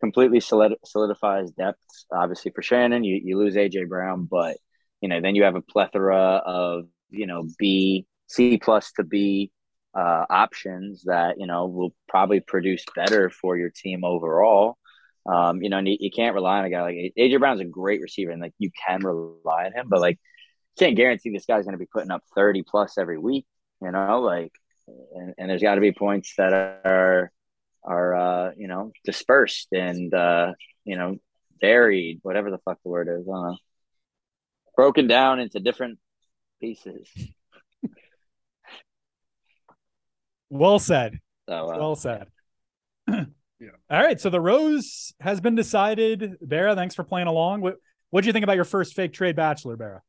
[0.00, 1.78] completely solid, solidifies depth.
[2.12, 4.56] Obviously, for Shannon, you you lose AJ Brown, but
[5.00, 9.50] you know then you have a plethora of you know B C plus to B
[9.94, 14.76] uh, options that you know will probably produce better for your team overall.
[15.26, 17.64] Um, you know, and you, you can't rely on a guy like AJ Brown's a
[17.64, 20.18] great receiver, and like you can rely on him, but like
[20.78, 23.46] can't guarantee this guy's going to be putting up thirty plus every week.
[23.84, 24.52] You know, like,
[24.86, 27.30] and, and there's got to be points that are
[27.82, 30.52] are uh, you know dispersed and uh,
[30.84, 31.18] you know
[31.60, 33.28] varied, whatever the fuck the word is.
[33.28, 33.54] I.
[34.76, 36.00] Broken down into different
[36.60, 37.08] pieces.
[40.50, 41.18] Well said.
[41.48, 42.28] So uh, Well said.
[43.60, 43.70] Yeah.
[43.88, 44.20] All right.
[44.20, 46.36] So the rose has been decided.
[46.42, 47.60] Bera, thanks for playing along.
[47.60, 47.76] What
[48.10, 50.02] what do you think about your first fake trade bachelor, Bera?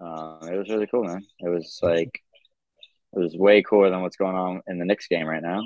[0.00, 1.24] Uh, it was really cool, man.
[1.40, 2.20] It was like
[3.12, 5.62] it was way cooler than what's going on in the Knicks game right now.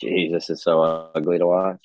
[0.00, 0.82] Jesus, it's so
[1.14, 1.80] ugly to watch.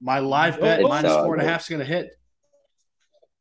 [0.00, 2.10] My live bet It's minus so four and a half is going to hit.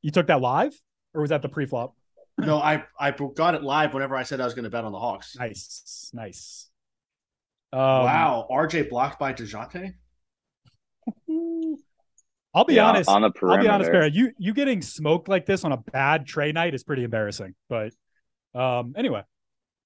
[0.01, 0.79] You took that live,
[1.13, 1.95] or was that the pre-flop?
[2.37, 4.91] No, I I got it live whenever I said I was going to bet on
[4.91, 5.35] the Hawks.
[5.37, 6.69] Nice, nice.
[7.73, 9.93] Um, wow, RJ blocked by Dejounte.
[12.53, 13.09] I'll be Yeah, honest.
[13.09, 14.09] on the I'll be honest, Bera.
[14.09, 17.55] You you getting smoked like this on a bad tray night is pretty embarrassing.
[17.69, 17.93] But
[18.53, 19.23] um, anyway,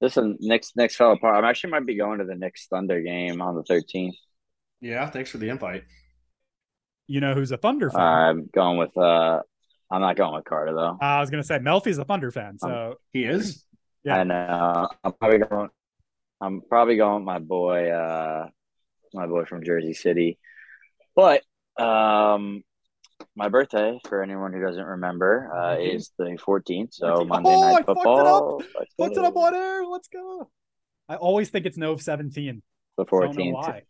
[0.01, 1.43] Listen, Knicks Knicks fell apart.
[1.43, 4.13] I actually might be going to the Knicks Thunder game on the 13th.
[4.81, 5.83] Yeah, thanks for the invite.
[7.07, 8.01] you know who's a Thunder fan.
[8.01, 9.41] I'm going with uh
[9.91, 10.97] I'm not going with Carter though.
[10.99, 13.63] I was gonna say Melfi's a Thunder fan, so He is.
[14.03, 14.19] Yeah.
[14.21, 15.69] And uh, I'm probably going
[16.41, 18.47] I'm probably going with my boy uh
[19.13, 20.37] my boy from Jersey City.
[21.15, 21.43] But
[21.77, 22.63] um
[23.35, 26.93] my birthday, for anyone who doesn't remember, uh, is the 14th.
[26.93, 27.27] So 14th.
[27.27, 28.63] Monday Oh, I Night fucked it Football.
[28.99, 29.85] let's it up on air?
[29.85, 30.49] Let's go.
[31.07, 32.61] I always think it's Nov 17.
[32.97, 33.53] The Don't know 14th.
[33.53, 33.81] why.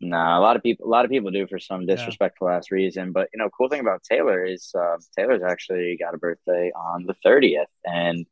[0.00, 3.12] Nah, a lot of people, a lot of people do for some disrespectful ass reason.
[3.12, 7.06] But you know, cool thing about Taylor is uh, Taylor's actually got a birthday on
[7.06, 8.26] the thirtieth, and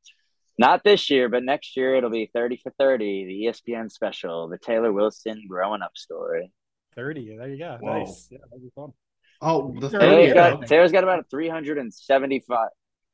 [0.59, 4.59] not this year, but next year it'll be thirty for thirty, the ESPN special, the
[4.59, 6.53] Taylor Wilson growing up story.
[6.95, 7.36] 30.
[7.36, 7.78] There you go.
[7.80, 7.99] Whoa.
[8.01, 8.28] Nice.
[8.30, 8.93] Yeah, that'd be fun.
[9.40, 10.34] Oh, the Taylor's Taylor's 30th.
[10.34, 12.68] got Taylor's got about three hundred and seventy five.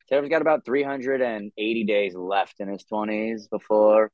[0.09, 4.11] Taylor's got about three hundred and eighty days left in his twenties before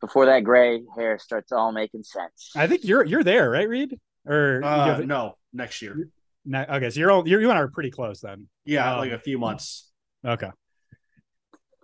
[0.00, 2.50] before that gray hair starts all making sense.
[2.56, 3.98] I think you're you're there, right, Reed?
[4.26, 6.08] Or Uh, give it- no, next year.
[6.44, 8.48] no, okay, so you're, all, you're you and I are pretty close then.
[8.64, 9.90] Yeah, Um, like a few months.
[10.24, 10.50] Okay.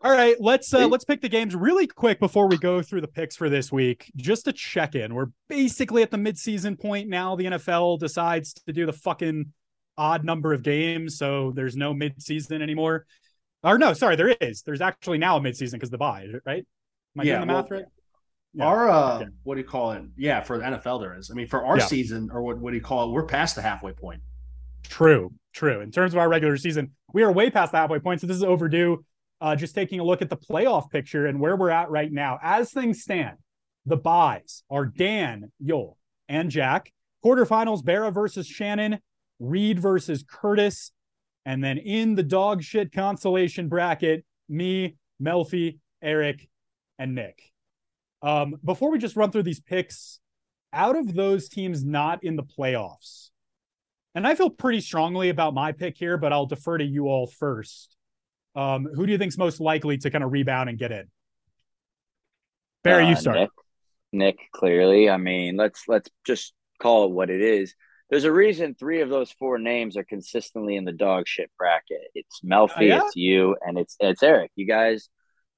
[0.07, 3.09] All right, let's uh, let's pick the games really quick before we go through the
[3.09, 4.09] picks for this week.
[4.15, 7.35] Just to check in, we're basically at the midseason point now.
[7.35, 9.53] The NFL decides to do the fucking
[9.99, 13.05] odd number of games, so there's no midseason anymore.
[13.65, 14.63] Or no, sorry, there is.
[14.63, 16.65] There's actually now a midseason because the bye, right?
[17.17, 17.89] Am I Yeah, doing the math well, right?
[18.55, 18.65] Yeah.
[18.65, 19.27] Our uh, okay.
[19.43, 20.05] what do you call it?
[20.17, 21.33] Yeah, for the NFL there is.
[21.33, 21.87] I mean, for our Yeah.
[21.87, 23.13] season or what what do you call it?
[23.13, 24.21] We're past the halfway point.
[24.85, 25.81] True, true.
[25.81, 28.37] In terms of our regular season, we are way past the halfway point, so this
[28.37, 29.05] is overdue.
[29.41, 32.39] Uh, just taking a look at the playoff picture and where we're at right now.
[32.43, 33.37] As things stand,
[33.84, 35.97] the buys are Dan, Yol,
[36.28, 36.93] and Jack.
[37.24, 38.99] Quarterfinals, Barra versus Shannon,
[39.41, 40.93] Reed versus Curtis.
[41.45, 46.49] And then in the dog shit consolation bracket, me, Melfi, Eric,
[46.99, 47.53] and Nick.
[48.22, 50.20] Um, before we just run through these picks,
[50.72, 53.30] out of those teams not in the playoffs,
[54.14, 57.26] and I feel pretty strongly about my pick here, but I'll defer to you all
[57.26, 57.96] first.
[58.57, 61.05] Um, who do you think's most likely to kind of rebound and get in?
[62.83, 63.39] Barry, Uh, you start.
[63.39, 63.51] Nick,
[64.13, 65.11] Nick, clearly.
[65.11, 67.75] I mean, let's let's just call it what it is.
[68.09, 72.01] There's a reason three of those four names are consistently in the dog shit bracket.
[72.15, 73.01] It's Melfi, Oh, yeah?
[73.05, 74.51] it's you, and it's it's Eric.
[74.57, 75.09] You guys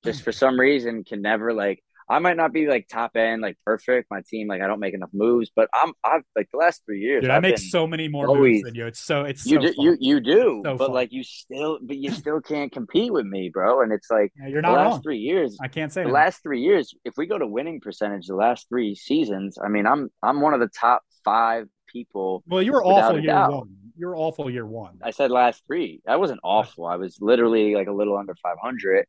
[0.05, 3.59] just for some reason can never like I might not be like top end, like
[3.65, 4.11] perfect.
[4.11, 7.01] My team, like I don't make enough moves, but I'm I've like the last three
[7.01, 7.23] years.
[7.23, 8.87] Dude, I I've make been- so many more always- moves than you.
[8.87, 10.95] It's so it's you so do, you you do, So but fun.
[10.95, 13.83] like you still, but you still can't compete with me, bro.
[13.83, 15.03] And it's like Yeah, you're the not last wrong.
[15.03, 16.15] three years, I can't say the that.
[16.15, 19.87] last three years, if we go to winning percentage, the last three seasons, I mean,
[19.87, 22.43] I'm I'm one of the top five people.
[22.47, 23.53] Well, you were awful year doubt.
[23.53, 23.69] one.
[23.99, 24.99] You were awful year one.
[25.03, 26.01] I said last three.
[26.07, 26.87] I wasn't awful.
[26.87, 29.07] I was literally like a little under 500.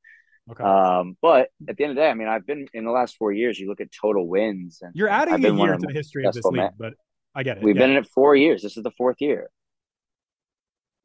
[0.51, 0.63] Okay.
[0.63, 3.17] Um, but at the end of the day, I mean, I've been in the last
[3.17, 3.59] four years.
[3.59, 5.87] You look at total wins, and You're adding I've a been one year to the
[5.87, 6.71] the history of this league, men.
[6.77, 6.93] but
[7.35, 7.63] I get it.
[7.63, 7.81] We've Yeah.
[7.81, 8.61] been in it four years.
[8.63, 9.49] This is the fourth year.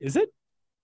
[0.01, 0.31] Is it?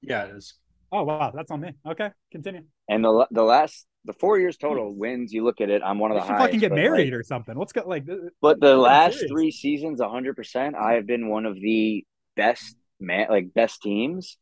[0.02, 0.54] Yeah, it is.
[0.92, 1.72] Oh wow, that's on me.
[1.86, 2.62] Okay, continue.
[2.88, 5.32] And the the last the four years total wins.
[5.32, 5.82] You look at it.
[5.84, 6.46] I'm one of You the should highest.
[6.46, 7.56] fucking get but, like, married or something.
[7.56, 8.06] What's got like?
[8.40, 9.30] But the I'm last serious.
[9.30, 12.04] three seasons, 100%, I have been one of the
[12.36, 14.36] best man, like best teams,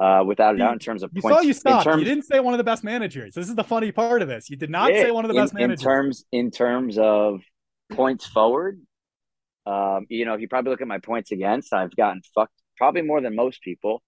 [0.00, 1.36] uh, without a doubt in terms of You points.
[1.38, 1.84] saw you in stopped.
[1.84, 3.34] terms, you didn't say one of the best managers.
[3.34, 4.48] This is the funny part of this.
[4.50, 5.80] You did not Yeah, say one of the in, best managers.
[5.80, 7.40] in terms in terms of
[7.92, 8.80] points forward.
[9.66, 13.02] Um, you know, if you probably look at my points against, I've gotten fucked probably
[13.02, 14.02] more than most people.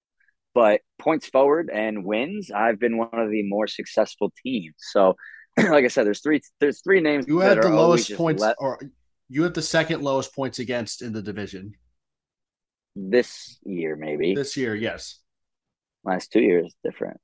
[0.55, 4.75] But points forward and wins, I've been one of the more successful teams.
[4.79, 5.15] So,
[5.59, 8.55] like I said, there's three there's three names You had the are lowest points, le-
[8.59, 8.81] or
[9.29, 11.75] you had the second lowest points against in the division
[12.97, 14.35] this year, maybe.
[14.35, 14.75] this year.
[14.75, 15.21] Yes,
[16.05, 17.19] last two years different.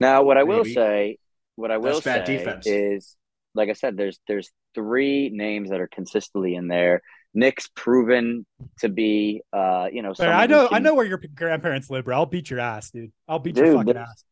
[0.00, 0.74] Now, what I will Maybe.
[0.74, 1.18] say,
[1.56, 2.66] what I will That's bad say defense.
[2.66, 3.16] is,
[3.54, 7.02] like I said, there's there's three names that are consistently in there.
[7.34, 8.44] Nick's proven
[8.80, 10.68] to be, uh, you know, I who know.
[10.70, 12.16] I know where your grandparents live, bro.
[12.16, 13.12] I'll beat your ass, dude.
[13.28, 14.24] I'll beat Dude, your fucking there's- ass.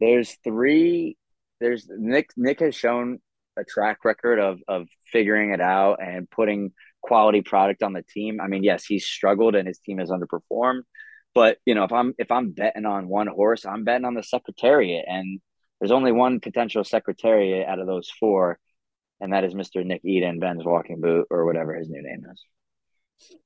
[0.00, 1.16] There's three.
[1.60, 2.30] There's Nick.
[2.36, 3.18] Nick has shown
[3.56, 8.40] a track record of of figuring it out and putting quality product on the team.
[8.40, 10.82] I mean, yes, he's struggled and his team has underperformed,
[11.38, 14.24] but you know, if I'm if I'm betting on one horse, I'm betting on the
[14.24, 15.40] Secretariat, and
[15.78, 18.58] there's only one potential Secretariat out of those four,
[19.20, 19.86] and that is Mr.
[19.86, 23.38] Nick Eden, Ben's walking boot, or whatever his new name is.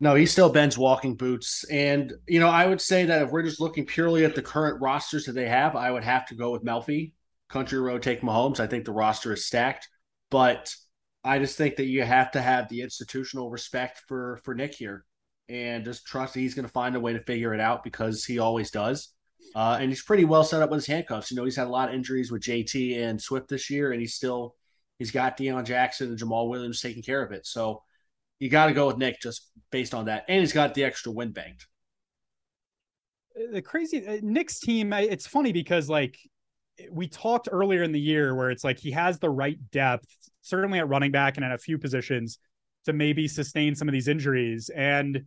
[0.00, 3.44] no, he still bends walking boots, and you know, I would say that if we're
[3.44, 6.50] just looking purely at the current rosters that they have, I would have to go
[6.50, 7.12] with Melfi,
[7.48, 8.58] Country Road, take Mahomes.
[8.58, 9.88] I think the roster is stacked,
[10.28, 10.74] but
[11.22, 15.04] I just think that you have to have the institutional respect for for Nick here,
[15.48, 18.24] and just trust that he's going to find a way to figure it out because
[18.24, 19.10] he always does.
[19.54, 21.30] Uh, and he's pretty well set up with his handcuffs.
[21.30, 24.00] You know, he's had a lot of injuries with JT and Swift this year, and
[24.00, 24.54] he's still
[24.98, 27.46] he's got Deon Jackson and Jamaal Williams taking care of it.
[27.46, 27.82] So
[28.40, 31.12] you got to go with Nick just based on that, and he's got the extra
[31.12, 31.66] win banked.
[33.52, 34.92] the crazy uh, Nick's team.
[34.92, 36.18] It's funny because like
[36.90, 40.08] we talked earlier in the year where it's like he has the right depth,
[40.42, 42.38] certainly at running back and at a few positions
[42.86, 44.68] to maybe sustain some of these injuries.
[44.74, 45.24] And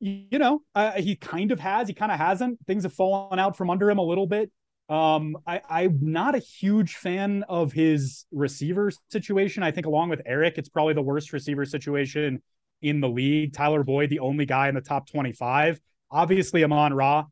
[0.00, 2.58] you know, uh, he kind of has, he kind of hasn't.
[2.66, 4.50] Things have fallen out from under him a little bit.
[4.88, 9.62] Um, I, I'm not a huge fan of his receiver situation.
[9.62, 12.42] I think along with Eric, it's probably the worst receiver situation
[12.80, 13.52] in the league.
[13.52, 15.80] Tyler Boyd, the only guy in the top 25.
[16.10, 17.24] Obviously, Amon Ra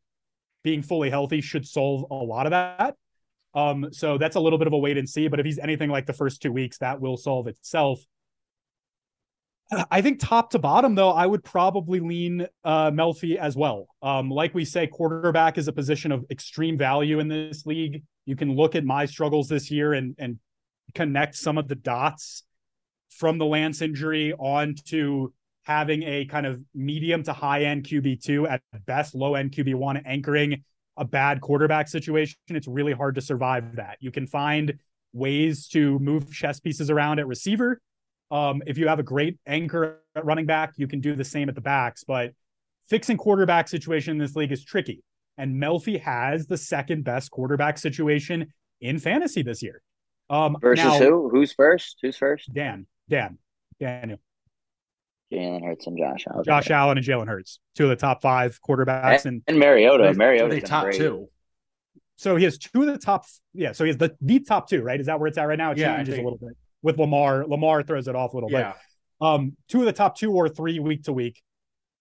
[0.65, 2.97] being fully healthy should solve a lot of that.
[3.55, 5.29] Um, so that's a little bit of a wait and see.
[5.29, 8.01] But if he's anything like the first two weeks, that will solve itself.
[9.91, 13.89] I think top to bottom, though, I would probably lean uh, Melfi as well.
[14.01, 18.05] Um, like we say, quarterback is a position of extreme value in this league.
[18.27, 20.39] You can look at my struggles this year and and
[20.95, 22.45] connect some of the dots
[23.11, 25.33] from the Lance injury on to
[25.65, 30.63] having a kind of medium to high end QB2 at best, low end QB1 anchoring
[30.97, 32.39] a bad quarterback situation.
[32.49, 33.99] It's really hard to survive that.
[34.01, 34.79] You can find
[35.13, 37.81] ways to move chess pieces around at receiver.
[38.31, 41.49] Um, if you have a great anchor at running back, you can do the same
[41.49, 42.33] at the backs, but
[42.89, 45.03] fixing quarterback situation in this league is tricky.
[45.39, 49.83] And Melfi has the second best quarterback situation in fantasy this year.
[50.29, 51.29] Um, Versus now- who?
[51.31, 51.99] Who's first?
[52.03, 52.53] Who's first?
[52.53, 53.39] Dan, Dan,
[53.79, 54.19] Daniel.
[55.33, 56.45] Jalen Hurts and Josh Allen.
[56.45, 60.09] Josh Allen and Jalen Hurts, two of the top five quarterbacks, and, and Mariota.
[60.09, 61.29] Are Mariota they top two?
[62.15, 63.25] so he has two of the top.
[63.53, 65.01] Yeah, so he has the the top two, right?
[65.01, 65.73] Is that where it's at right now?
[65.73, 67.47] It Yeah, I changes a little bit with Lamar.
[67.47, 68.59] Lamar throws it off a little bit.
[68.59, 68.73] Yeah.
[69.21, 71.43] Um, two of the top two or three week to week,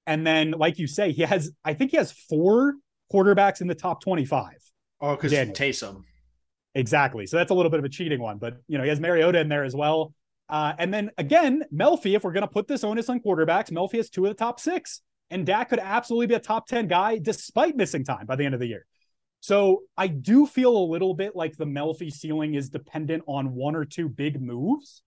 [0.06, 1.52] and then like you say, he has.
[1.64, 2.76] I think he has four
[3.12, 4.58] quarterbacks in the top twenty-five.
[5.02, 6.04] Oh, because Taysom.
[6.74, 7.26] Exactly.
[7.26, 9.40] So that's a little bit of a cheating one, but you know, he has Mariota
[9.40, 10.14] in there as well.
[10.50, 13.96] Uh, and then again, Melfi, if we're going to put this onus on quarterbacks, Melfi
[13.96, 15.02] has two of the top six.
[15.32, 18.54] And Dak could absolutely be a top 10 guy despite missing time by the end
[18.54, 18.86] of the year.
[19.46, 23.76] So I do feel a little bit like the Melfi ceiling is dependent on one
[23.76, 25.04] or two big moves.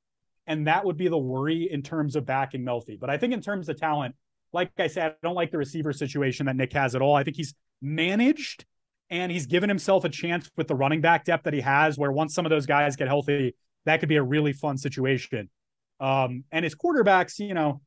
[0.46, 3.00] And that would be the worry in terms of backing Melfi.
[3.00, 4.14] But I think in terms of talent,
[4.52, 7.16] like I said, I don't like the receiver situation that Nick has at all.
[7.16, 8.64] I think he's managed
[9.10, 12.12] and he's given himself a chance with the running back depth that he has, where
[12.12, 15.50] once some of those guys get healthy, that could be a really fun situation.
[15.98, 17.80] Um, and his quarterbacks, you know,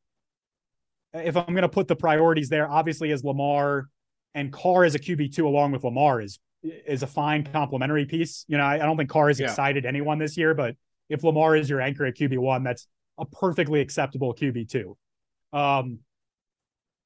[1.14, 3.88] if I'm going to put the priorities there, obviously as Lamar
[4.36, 8.46] and Carr as a QB two along with Lamar is is a fine complementary piece.
[8.48, 9.48] You know, I, I don't think Carr has Yeah.
[9.48, 10.76] excited anyone this year, but
[11.10, 14.98] if Lamar is your anchor at QB one, that's a perfectly acceptable QB two.
[15.54, 16.00] Um,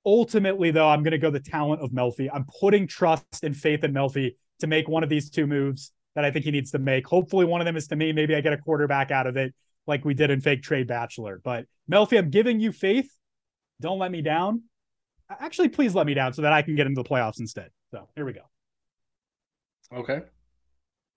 [0.05, 2.29] ultimately, though, I'm going to go the talent of Melfi.
[2.33, 6.23] I'm putting trust and faith in Melfi to make one of these two moves that
[6.23, 7.07] I think he needs to make.
[7.07, 8.11] Hopefully, one of them is to me.
[8.13, 9.53] Maybe I get a quarterback out of it,
[9.87, 11.41] like we did in Fake Trade Bachelor.
[11.43, 13.09] But Melfi, I'm giving you faith.
[13.81, 14.63] Don't let me down.
[15.29, 17.69] Actually, please let me down so that I can get into the playoffs instead.
[17.91, 18.41] So here we go.
[19.93, 20.21] Okay.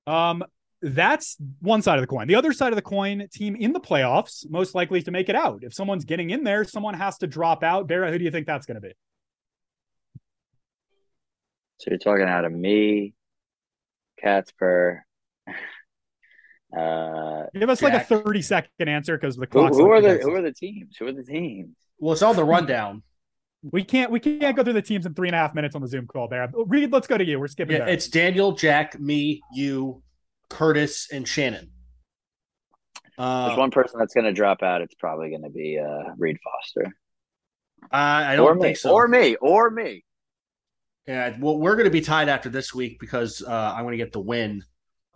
[0.07, 0.45] Um,
[0.81, 2.29] that's one side of the coin.
[2.29, 5.35] The other side of the coin, team in the playoffs, most likely to make it
[5.35, 5.63] out.
[5.63, 7.89] If someone's getting in there, someone has to drop out.
[7.89, 8.93] Barra, who do you think that's going to be?
[11.79, 13.15] So you're talking out of me,
[14.23, 15.01] Catspur.
[16.77, 20.19] Uh, Give us like a 30 second answer because the who, clock's who like are
[20.19, 20.99] the who are the teams?
[20.99, 21.75] Who are the teams?
[21.99, 23.03] Well, it's all the rundown.
[23.63, 25.83] We can't we can't go through the teams in three and a half minutes on
[25.83, 26.51] the Zoom call, Barra.
[26.55, 27.41] Reed, let's go to you.
[27.41, 27.93] We're skipping Yeah, Barra.
[27.93, 30.03] it's Daniel, Jack, me, you,
[30.49, 31.71] Curtis, and Shannon.
[33.19, 34.81] Uh, There's one person that's going to drop out.
[34.81, 36.93] It's probably going to be uh, Reed Foster,
[37.91, 38.93] I, I or don't me, think so.
[38.93, 40.05] or me, or me.
[41.09, 44.05] Yeah, well, we're going to be tied after this week because uh, I'm going to
[44.05, 44.63] get the win.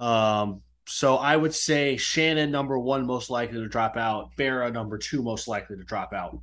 [0.00, 4.98] Um, so I would say Shannon number one most likely to drop out, Barra number
[4.98, 6.40] two most likely to drop out.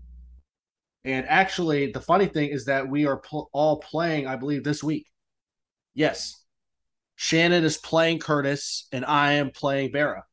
[1.06, 4.84] And actually, the funny thing is that we are pl- all playing, I believe, this
[4.84, 5.08] week.
[5.94, 6.44] Yes,
[7.16, 10.24] Shannon is playing Curtis, and I am playing Barra.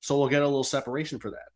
[0.00, 1.48] So we'll get a little separation for that.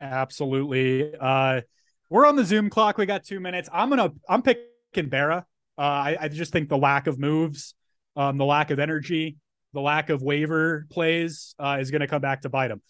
[0.00, 1.14] Absolutely.
[1.18, 1.62] Uh,
[2.10, 2.98] we're on the Zoom clock.
[2.98, 3.68] We got two minutes.
[3.72, 4.12] I'm gonna.
[4.28, 5.44] I'm picking Barra.
[5.76, 7.74] Uh, I, I just think the lack of moves,
[8.16, 9.36] um, the lack of energy,
[9.72, 12.80] the lack of waiver plays uh, is going to come back to bite him.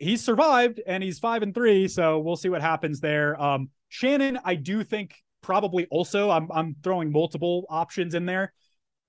[0.00, 3.40] He's survived and he's five and three, so we'll see what happens there.
[3.40, 6.30] Um, Shannon, I do think probably also.
[6.30, 8.52] I'm I'm throwing multiple options in there.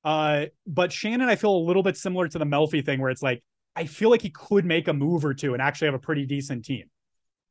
[0.04, 3.24] Uh, but Shannon, I feel a little bit similar to the Melfi thing, where it's
[3.24, 3.42] like
[3.76, 6.26] I feel like he could make a move or two and actually have a pretty
[6.26, 6.90] decent team.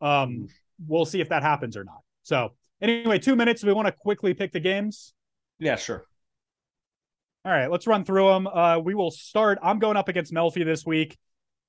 [0.00, 0.48] Um,
[0.86, 2.00] we'll see if that happens or not.
[2.22, 2.50] So
[2.82, 3.64] anyway, two minutes.
[3.64, 5.14] We want to quickly pick the games.
[5.58, 6.06] Yeah, sure.
[7.44, 8.46] All right, let's run through them.
[8.46, 9.58] Uh, we will start.
[9.62, 11.16] I'm going up against Melfi this week.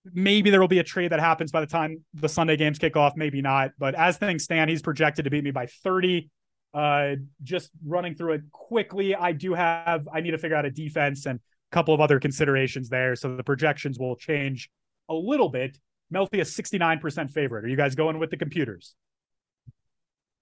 [0.06, 2.98] Maybe there will be a trade that happens by the time the Sunday games kick
[2.98, 3.14] off.
[3.16, 3.72] Maybe not.
[3.78, 6.30] But as things stand, he's projected to beat me by 30.
[6.74, 9.14] Uh, just running through it quickly.
[9.16, 10.08] I do have.
[10.12, 13.16] I need to figure out a defense and a couple of other considerations there.
[13.16, 14.70] So the projections will change
[15.10, 15.78] a little bit.
[16.14, 17.66] Melfi is 69% favorite.
[17.66, 18.96] Are you guys going with the computers?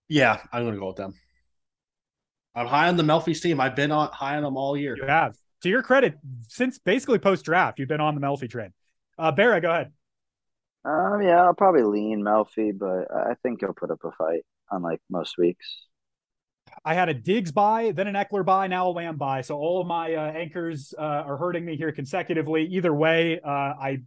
[0.08, 1.14] Yeah, I'm going to go with them.
[2.56, 3.60] I'm high on the Melfi's team.
[3.60, 4.96] I've been on high on them all year.
[4.98, 5.36] You have.
[5.64, 6.16] To your credit,
[6.48, 8.74] since basically post draft, you've been on the Melfi train.
[9.20, 9.92] Uh, Barra, go ahead.
[10.86, 15.02] Um, yeah, I'll probably lean Melfi, but I think he'll put up a fight, unlike
[15.10, 15.68] most weeks.
[16.86, 19.42] I had a Diggs buy, then an Ekeler buy, now a Lamb buy.
[19.42, 22.66] So all of my uh, anchors uh, are hurting me here consecutively.
[22.68, 24.00] Either way, uh, I,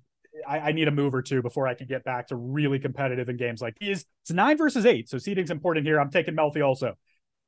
[0.48, 3.28] I I need a move or two before I can get back to really competitive
[3.28, 4.06] in games like these.
[4.22, 6.00] It's nine versus eight, so seeding's important here.
[6.00, 6.94] I'm taking Melfi also.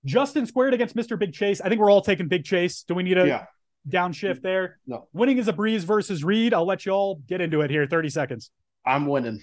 [0.04, 1.18] Justin squared against Mr.
[1.18, 1.62] Big Chase.
[1.62, 2.82] I think we're all taking Big Chase.
[2.82, 3.46] Do we need a Yeah.
[3.88, 4.78] Downshift there?
[4.86, 6.54] No, Winning is a breeze versus Reed.
[6.54, 7.86] I'll let you all get into it here.
[7.86, 8.50] 30 seconds.
[8.86, 9.42] I'm winning.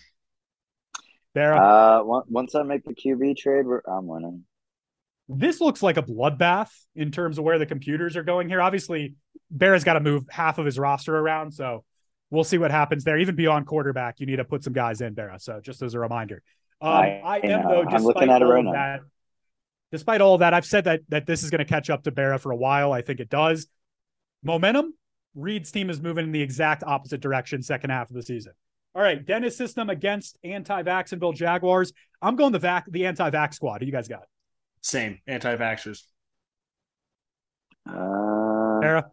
[1.33, 1.57] Barra.
[1.57, 4.43] Uh, once I make the QB trade, I'm winning.
[5.29, 8.61] this looks like a bloodbath in terms of where the computers are going here.
[8.61, 9.15] Obviously,
[9.49, 11.83] Bear's got to move half of his roster around, so
[12.29, 13.17] we'll see what happens there.
[13.17, 15.39] Even beyond quarterback, you need to put some guys in, Barra.
[15.39, 16.41] So just as a reminder,
[16.81, 17.69] um, I- I, I am know.
[17.69, 17.79] though.
[17.81, 18.71] I'm Despite looking at it all right now.
[18.73, 18.99] that,
[19.91, 22.11] despite all of that, I've said that that this is going to catch up to
[22.11, 22.91] Barra for a while.
[22.91, 23.67] I think it does.
[24.43, 24.93] Momentum.
[25.35, 28.53] Reed's team is moving in the exact opposite direction second half of the season.
[28.93, 31.93] All right, Dennis system against anti-Vaxxinville Jaguars.
[32.21, 33.79] I'm going the vac the anti-vax squad.
[33.81, 34.23] Who you guys got?
[34.81, 36.03] Same anti-vaxxers.
[37.87, 39.11] Uh, Sarah?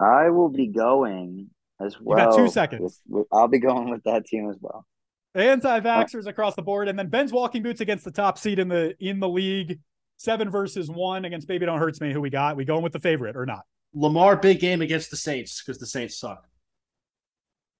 [0.00, 2.30] I will be going as You well.
[2.30, 2.80] got two seconds.
[2.80, 4.86] with- with- I'll be going with that team as well.
[5.34, 8.96] Anti-vaxxers across the board, and then Ben's walking boots against the top seed in the
[8.98, 9.78] in the league.
[10.16, 12.12] Seven versus one against Baby Don't Hurts Me.
[12.12, 12.56] Who we got?
[12.56, 13.64] We going with the favorite or not?
[13.94, 16.46] Lamar big game against the Saints because the Saints suck.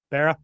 [0.09, 0.37] Sarah?